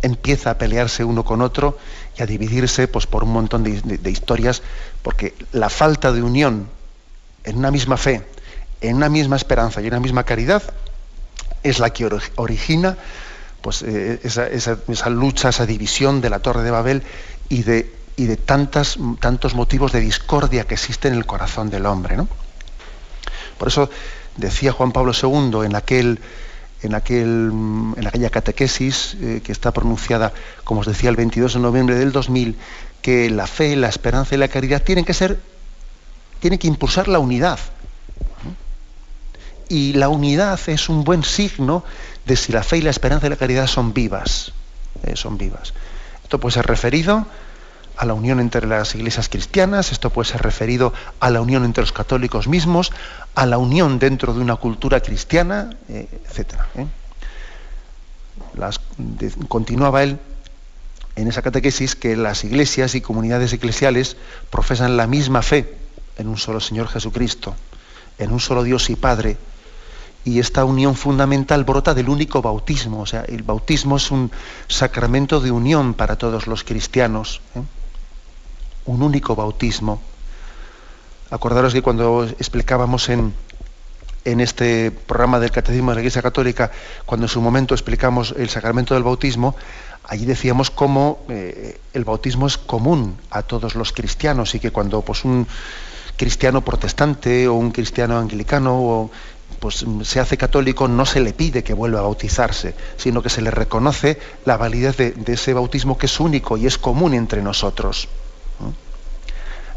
empieza 0.00 0.52
a 0.52 0.58
pelearse 0.58 1.04
uno 1.04 1.24
con 1.24 1.42
otro 1.42 1.78
y 2.18 2.22
a 2.22 2.26
dividirse 2.26 2.88
pues, 2.88 3.06
por 3.06 3.24
un 3.24 3.32
montón 3.32 3.62
de 3.64 4.10
historias, 4.10 4.62
porque 5.02 5.34
la 5.52 5.68
falta 5.68 6.10
de 6.12 6.22
unión 6.22 6.68
en 7.44 7.58
una 7.58 7.70
misma 7.70 7.98
fe, 7.98 8.26
en 8.80 8.96
una 8.96 9.10
misma 9.10 9.36
esperanza 9.36 9.82
y 9.82 9.86
en 9.86 9.92
una 9.92 10.00
misma 10.00 10.24
caridad, 10.24 10.62
es 11.68 11.78
la 11.80 11.90
que 11.90 12.08
origina 12.36 12.96
pues, 13.60 13.82
eh, 13.82 14.20
esa, 14.22 15.10
lucha, 15.10 15.48
esa 15.48 15.66
división 15.66 16.20
de 16.20 16.30
la 16.30 16.38
Torre 16.38 16.62
de 16.62 16.70
Babel 16.70 17.02
y 17.48 17.64
de, 17.64 17.92
y 18.16 18.26
de 18.26 18.36
tantas, 18.36 18.98
tantos 19.20 19.54
motivos 19.54 19.92
de 19.92 20.00
discordia 20.00 20.64
que 20.64 20.74
existen 20.74 21.12
en 21.12 21.18
el 21.18 21.26
corazón 21.26 21.68
del 21.68 21.86
hombre. 21.86 22.16
¿no? 22.16 22.28
Por 23.58 23.68
eso 23.68 23.90
decía 24.36 24.72
Juan 24.72 24.92
Pablo 24.92 25.12
II 25.12 25.64
en 25.64 25.74
aquel 25.74 26.20
en, 26.82 26.94
aquel, 26.94 27.50
en 27.96 28.06
aquella 28.06 28.30
catequesis 28.30 29.16
eh, 29.20 29.40
que 29.42 29.50
está 29.50 29.72
pronunciada, 29.72 30.32
como 30.62 30.80
os 30.80 30.86
decía, 30.86 31.08
el 31.08 31.16
22 31.16 31.54
de 31.54 31.60
noviembre 31.60 31.96
del 31.96 32.12
2000, 32.12 32.54
que 33.00 33.30
la 33.30 33.46
fe, 33.46 33.74
la 33.76 33.88
esperanza 33.88 34.34
y 34.34 34.38
la 34.38 34.48
caridad 34.48 34.82
tienen 34.82 35.04
que 35.04 35.14
ser, 35.14 35.40
tienen 36.38 36.58
que 36.58 36.68
impulsar 36.68 37.08
la 37.08 37.18
unidad 37.18 37.58
y 39.68 39.94
la 39.94 40.08
unidad 40.08 40.58
es 40.66 40.88
un 40.88 41.04
buen 41.04 41.24
signo 41.24 41.84
de 42.24 42.36
si 42.36 42.52
la 42.52 42.62
fe 42.62 42.78
y 42.78 42.82
la 42.82 42.90
esperanza 42.90 43.26
y 43.26 43.30
la 43.30 43.36
caridad 43.36 43.66
son 43.66 43.92
vivas. 43.92 44.52
Eh, 45.02 45.16
son 45.16 45.38
vivas. 45.38 45.74
Esto 46.22 46.40
puede 46.40 46.54
ser 46.54 46.66
referido 46.66 47.26
a 47.96 48.04
la 48.04 48.14
unión 48.14 48.40
entre 48.40 48.66
las 48.66 48.94
iglesias 48.94 49.28
cristianas, 49.28 49.90
esto 49.90 50.10
puede 50.10 50.28
ser 50.28 50.42
referido 50.42 50.92
a 51.18 51.30
la 51.30 51.40
unión 51.40 51.64
entre 51.64 51.82
los 51.82 51.92
católicos 51.92 52.46
mismos, 52.46 52.92
a 53.34 53.46
la 53.46 53.56
unión 53.56 53.98
dentro 53.98 54.34
de 54.34 54.40
una 54.40 54.56
cultura 54.56 55.00
cristiana, 55.00 55.70
eh, 55.88 56.06
etc. 56.30 56.54
¿eh? 56.76 56.86
continuaba 59.48 60.02
él 60.02 60.18
en 61.14 61.28
esa 61.28 61.40
catequesis 61.40 61.96
que 61.96 62.16
las 62.16 62.44
iglesias 62.44 62.94
y 62.94 63.00
comunidades 63.00 63.52
eclesiales 63.54 64.18
profesan 64.50 64.98
la 64.98 65.06
misma 65.06 65.40
fe 65.40 65.74
en 66.18 66.28
un 66.28 66.36
solo 66.36 66.60
Señor 66.60 66.88
Jesucristo 66.88 67.56
en 68.18 68.32
un 68.32 68.40
solo 68.40 68.62
Dios 68.62 68.90
y 68.90 68.96
Padre. 68.96 69.36
Y 70.26 70.40
esta 70.40 70.64
unión 70.64 70.96
fundamental 70.96 71.62
brota 71.62 71.94
del 71.94 72.08
único 72.08 72.42
bautismo. 72.42 73.00
O 73.00 73.06
sea, 73.06 73.22
el 73.22 73.44
bautismo 73.44 73.96
es 73.96 74.10
un 74.10 74.32
sacramento 74.66 75.40
de 75.40 75.52
unión 75.52 75.94
para 75.94 76.16
todos 76.16 76.48
los 76.48 76.64
cristianos. 76.64 77.40
¿eh? 77.54 77.62
Un 78.86 79.02
único 79.04 79.36
bautismo. 79.36 80.02
Acordaros 81.30 81.72
que 81.72 81.80
cuando 81.80 82.24
explicábamos 82.24 83.08
en, 83.08 83.34
en 84.24 84.40
este 84.40 84.90
programa 84.90 85.38
del 85.38 85.52
Catecismo 85.52 85.92
de 85.92 85.94
la 85.94 86.00
Iglesia 86.00 86.22
Católica, 86.22 86.72
cuando 87.06 87.26
en 87.26 87.30
su 87.30 87.40
momento 87.40 87.74
explicamos 87.74 88.34
el 88.36 88.48
sacramento 88.50 88.94
del 88.94 89.04
bautismo, 89.04 89.54
allí 90.02 90.26
decíamos 90.26 90.72
cómo 90.72 91.20
eh, 91.28 91.78
el 91.94 92.04
bautismo 92.04 92.48
es 92.48 92.58
común 92.58 93.16
a 93.30 93.42
todos 93.42 93.76
los 93.76 93.92
cristianos 93.92 94.56
y 94.56 94.60
que 94.60 94.72
cuando 94.72 95.02
pues, 95.02 95.24
un 95.24 95.46
cristiano 96.16 96.62
protestante 96.62 97.46
o 97.46 97.54
un 97.54 97.70
cristiano 97.70 98.18
anglicano 98.18 98.74
o, 98.74 99.10
pues, 99.58 99.84
se 100.02 100.20
hace 100.20 100.36
católico, 100.36 100.88
no 100.88 101.06
se 101.06 101.20
le 101.20 101.32
pide 101.32 101.64
que 101.64 101.74
vuelva 101.74 102.00
a 102.00 102.02
bautizarse, 102.02 102.74
sino 102.96 103.22
que 103.22 103.30
se 103.30 103.42
le 103.42 103.50
reconoce 103.50 104.18
la 104.44 104.56
validez 104.56 104.96
de, 104.96 105.14
ese 105.26 105.54
bautismo 105.54 105.98
que 105.98 106.06
es 106.06 106.20
único 106.20 106.56
y 106.56 106.66
es 106.66 106.78
común 106.78 107.14
entre 107.14 107.42
nosotros. 107.42 108.08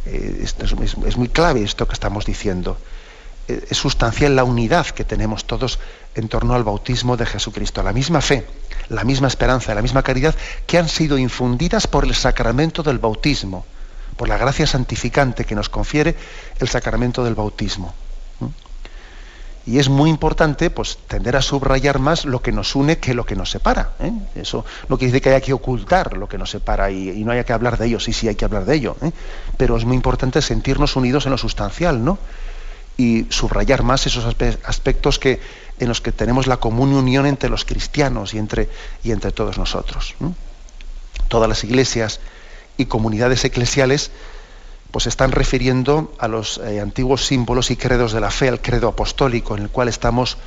Eh, 0.05 0.43
es, 0.43 1.17
muy 1.17 1.29
clave 1.29 1.63
esto 1.63 1.87
que 1.87 1.93
estamos 1.93 2.25
diciendo. 2.25 2.77
Eh, 3.47 3.65
es 3.69 3.77
sustancial 3.77 4.35
la 4.35 4.43
unidad 4.43 4.87
que 4.87 5.03
tenemos 5.03 5.45
todos 5.45 5.79
en 6.15 6.29
torno 6.29 6.53
al 6.53 6.63
bautismo 6.63 7.17
de 7.17 7.25
Jesucristo, 7.25 7.83
la 7.83 7.93
misma 7.93 8.21
fe, 8.21 8.45
la 8.89 9.03
misma 9.03 9.27
esperanza, 9.27 9.75
la 9.75 9.81
misma 9.81 10.03
caridad 10.03 10.35
que 10.65 10.77
han 10.77 10.89
sido 10.89 11.17
infundidas 11.17 11.87
por 11.87 12.05
el 12.05 12.15
sacramento 12.15 12.83
del 12.83 12.99
bautismo, 12.99 13.65
por 14.17 14.27
la 14.27 14.37
gracia 14.37 14.67
santificante 14.67 15.45
que 15.45 15.55
nos 15.55 15.69
confiere 15.69 16.15
el 16.59 16.67
sacramento 16.67 17.23
del 17.23 17.35
bautismo. 17.35 17.93
Y 19.65 19.77
es 19.77 19.89
muy 19.89 20.09
importante 20.09 20.69
pues, 20.69 20.97
tender 21.07 21.35
a 21.35 21.41
subrayar 21.41 21.99
más 21.99 22.25
lo 22.25 22.41
que 22.41 22.51
nos 22.51 22.75
une 22.75 22.97
que 22.97 23.13
lo 23.13 23.25
que 23.25 23.35
nos 23.35 23.51
separa. 23.51 23.91
¿eh? 23.99 24.11
Eso 24.35 24.65
no 24.87 24.97
quiere 24.97 25.11
decir 25.11 25.21
que 25.23 25.29
haya 25.29 25.41
que 25.41 25.53
ocultar 25.53 26.17
lo 26.17 26.27
que 26.27 26.37
nos 26.37 26.49
separa 26.49 26.89
y, 26.91 27.23
no 27.23 27.31
haya 27.31 27.43
que 27.43 27.53
hablar 27.53 27.77
de 27.77 27.87
ello. 27.87 27.99
Sí, 27.99 28.13
sí, 28.13 28.27
hay 28.27 28.35
que 28.35 28.45
hablar 28.45 28.65
de 28.65 28.75
ello. 28.75 28.95
¿eh? 29.01 29.11
Pero 29.57 29.77
es 29.77 29.85
muy 29.85 29.95
importante 29.95 30.41
sentirnos 30.41 30.95
unidos 30.95 31.25
en 31.25 31.31
lo 31.31 31.37
sustancial, 31.37 32.03
¿no? 32.03 32.17
Y 32.97 33.27
subrayar 33.29 33.83
más 33.83 34.05
esos 34.07 34.25
aspectos 34.25 35.19
que, 35.19 35.39
en 35.79 35.87
los 35.87 36.01
que 36.01 36.11
tenemos 36.11 36.47
la 36.47 36.57
común 36.57 36.93
unión 36.93 37.25
entre 37.25 37.49
los 37.49 37.63
cristianos 37.63 38.33
y 38.33 38.39
entre, 38.39 38.69
y 39.03 39.11
entre 39.11 39.31
todos 39.31 39.57
nosotros. 39.57 40.15
Todas 41.29 41.47
las 41.47 41.63
iglesias 41.63 42.19
y 42.75 42.85
comunidades 42.85 43.45
eclesiales 43.45 44.11
pues 44.91 45.07
están 45.07 45.31
refiriendo 45.31 46.13
a 46.17 46.27
los 46.27 46.59
eh, 46.59 46.79
antiguos 46.79 47.25
símbolos 47.25 47.71
y 47.71 47.75
credos 47.75 48.11
de 48.11 48.21
la 48.21 48.31
fe, 48.31 48.49
al 48.49 48.61
credo 48.61 48.87
apostólico, 48.87 49.55
en 49.55 49.63
el 49.63 49.69
cual 49.69 49.87
estamos 49.87 50.37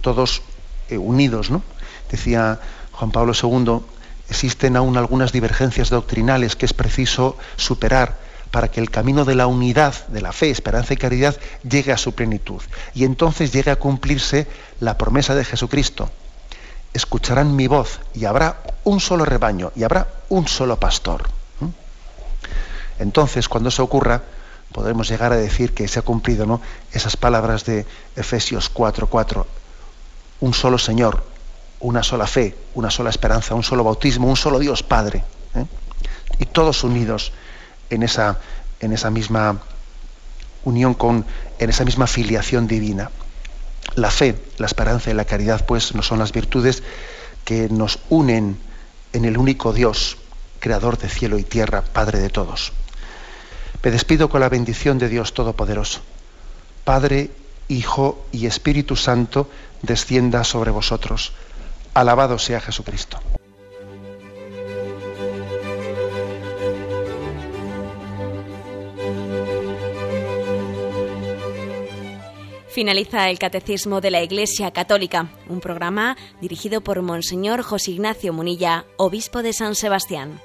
todos 0.00 0.42
eh, 0.88 0.98
unidos. 0.98 1.50
¿no? 1.50 1.62
Decía 2.10 2.60
Juan 2.92 3.12
Pablo 3.12 3.32
II, 3.40 3.80
existen 4.28 4.76
aún 4.76 4.96
algunas 4.96 5.32
divergencias 5.32 5.90
doctrinales 5.90 6.56
que 6.56 6.66
es 6.66 6.72
preciso 6.72 7.36
superar 7.56 8.16
para 8.50 8.68
que 8.68 8.80
el 8.80 8.90
camino 8.90 9.24
de 9.24 9.34
la 9.34 9.46
unidad, 9.46 10.06
de 10.08 10.20
la 10.20 10.32
fe, 10.32 10.50
esperanza 10.50 10.92
y 10.92 10.98
caridad 10.98 11.36
llegue 11.68 11.92
a 11.92 11.96
su 11.96 12.14
plenitud. 12.14 12.60
Y 12.94 13.04
entonces 13.04 13.52
llegue 13.52 13.70
a 13.70 13.76
cumplirse 13.76 14.46
la 14.78 14.98
promesa 14.98 15.34
de 15.34 15.44
Jesucristo. 15.44 16.10
Escucharán 16.92 17.56
mi 17.56 17.66
voz 17.66 18.00
y 18.12 18.26
habrá 18.26 18.62
un 18.84 19.00
solo 19.00 19.24
rebaño 19.24 19.72
y 19.74 19.84
habrá 19.84 20.08
un 20.28 20.46
solo 20.48 20.78
pastor. 20.78 21.41
Entonces, 23.02 23.48
cuando 23.48 23.68
eso 23.68 23.82
ocurra, 23.82 24.22
podremos 24.72 25.08
llegar 25.08 25.32
a 25.32 25.36
decir 25.36 25.74
que 25.74 25.86
se 25.88 25.98
ha 25.98 26.02
cumplido 26.02 26.46
¿no? 26.46 26.60
esas 26.92 27.16
palabras 27.16 27.64
de 27.64 27.86
Efesios 28.16 28.72
4:4. 28.72 29.44
Un 30.40 30.54
solo 30.54 30.78
Señor, 30.78 31.24
una 31.80 32.02
sola 32.02 32.26
fe, 32.26 32.56
una 32.74 32.90
sola 32.90 33.10
esperanza, 33.10 33.54
un 33.54 33.62
solo 33.62 33.84
bautismo, 33.84 34.28
un 34.28 34.36
solo 34.36 34.58
Dios 34.58 34.82
Padre. 34.82 35.24
¿eh? 35.54 35.66
Y 36.38 36.46
todos 36.46 36.84
unidos 36.84 37.32
en 37.90 38.02
esa, 38.02 38.38
en 38.80 38.92
esa 38.92 39.10
misma 39.10 39.60
unión 40.64 40.94
con, 40.94 41.26
en 41.58 41.70
esa 41.70 41.84
misma 41.84 42.06
filiación 42.06 42.66
divina. 42.66 43.10
La 43.94 44.10
fe, 44.10 44.36
la 44.58 44.66
esperanza 44.66 45.10
y 45.10 45.14
la 45.14 45.24
caridad, 45.24 45.66
pues, 45.66 45.94
no 45.94 46.02
son 46.02 46.18
las 46.18 46.32
virtudes 46.32 46.82
que 47.44 47.68
nos 47.68 47.98
unen 48.08 48.58
en 49.12 49.24
el 49.24 49.36
único 49.36 49.72
Dios, 49.72 50.16
creador 50.60 50.98
de 50.98 51.08
cielo 51.08 51.38
y 51.38 51.44
tierra, 51.44 51.82
Padre 51.82 52.20
de 52.20 52.30
todos. 52.30 52.72
Me 53.82 53.90
despido 53.90 54.28
con 54.28 54.40
la 54.40 54.48
bendición 54.48 54.98
de 54.98 55.08
Dios 55.08 55.34
Todopoderoso. 55.34 56.00
Padre, 56.84 57.30
Hijo 57.68 58.24
y 58.30 58.46
Espíritu 58.46 58.96
Santo, 58.96 59.48
descienda 59.82 60.44
sobre 60.44 60.70
vosotros. 60.70 61.32
Alabado 61.94 62.38
sea 62.38 62.60
Jesucristo. 62.60 63.18
Finaliza 72.68 73.28
el 73.28 73.38
Catecismo 73.38 74.00
de 74.00 74.10
la 74.10 74.22
Iglesia 74.22 74.70
Católica, 74.70 75.28
un 75.48 75.60
programa 75.60 76.16
dirigido 76.40 76.80
por 76.80 77.02
Monseñor 77.02 77.62
José 77.62 77.90
Ignacio 77.90 78.32
Munilla, 78.32 78.86
obispo 78.96 79.42
de 79.42 79.52
San 79.52 79.74
Sebastián. 79.74 80.40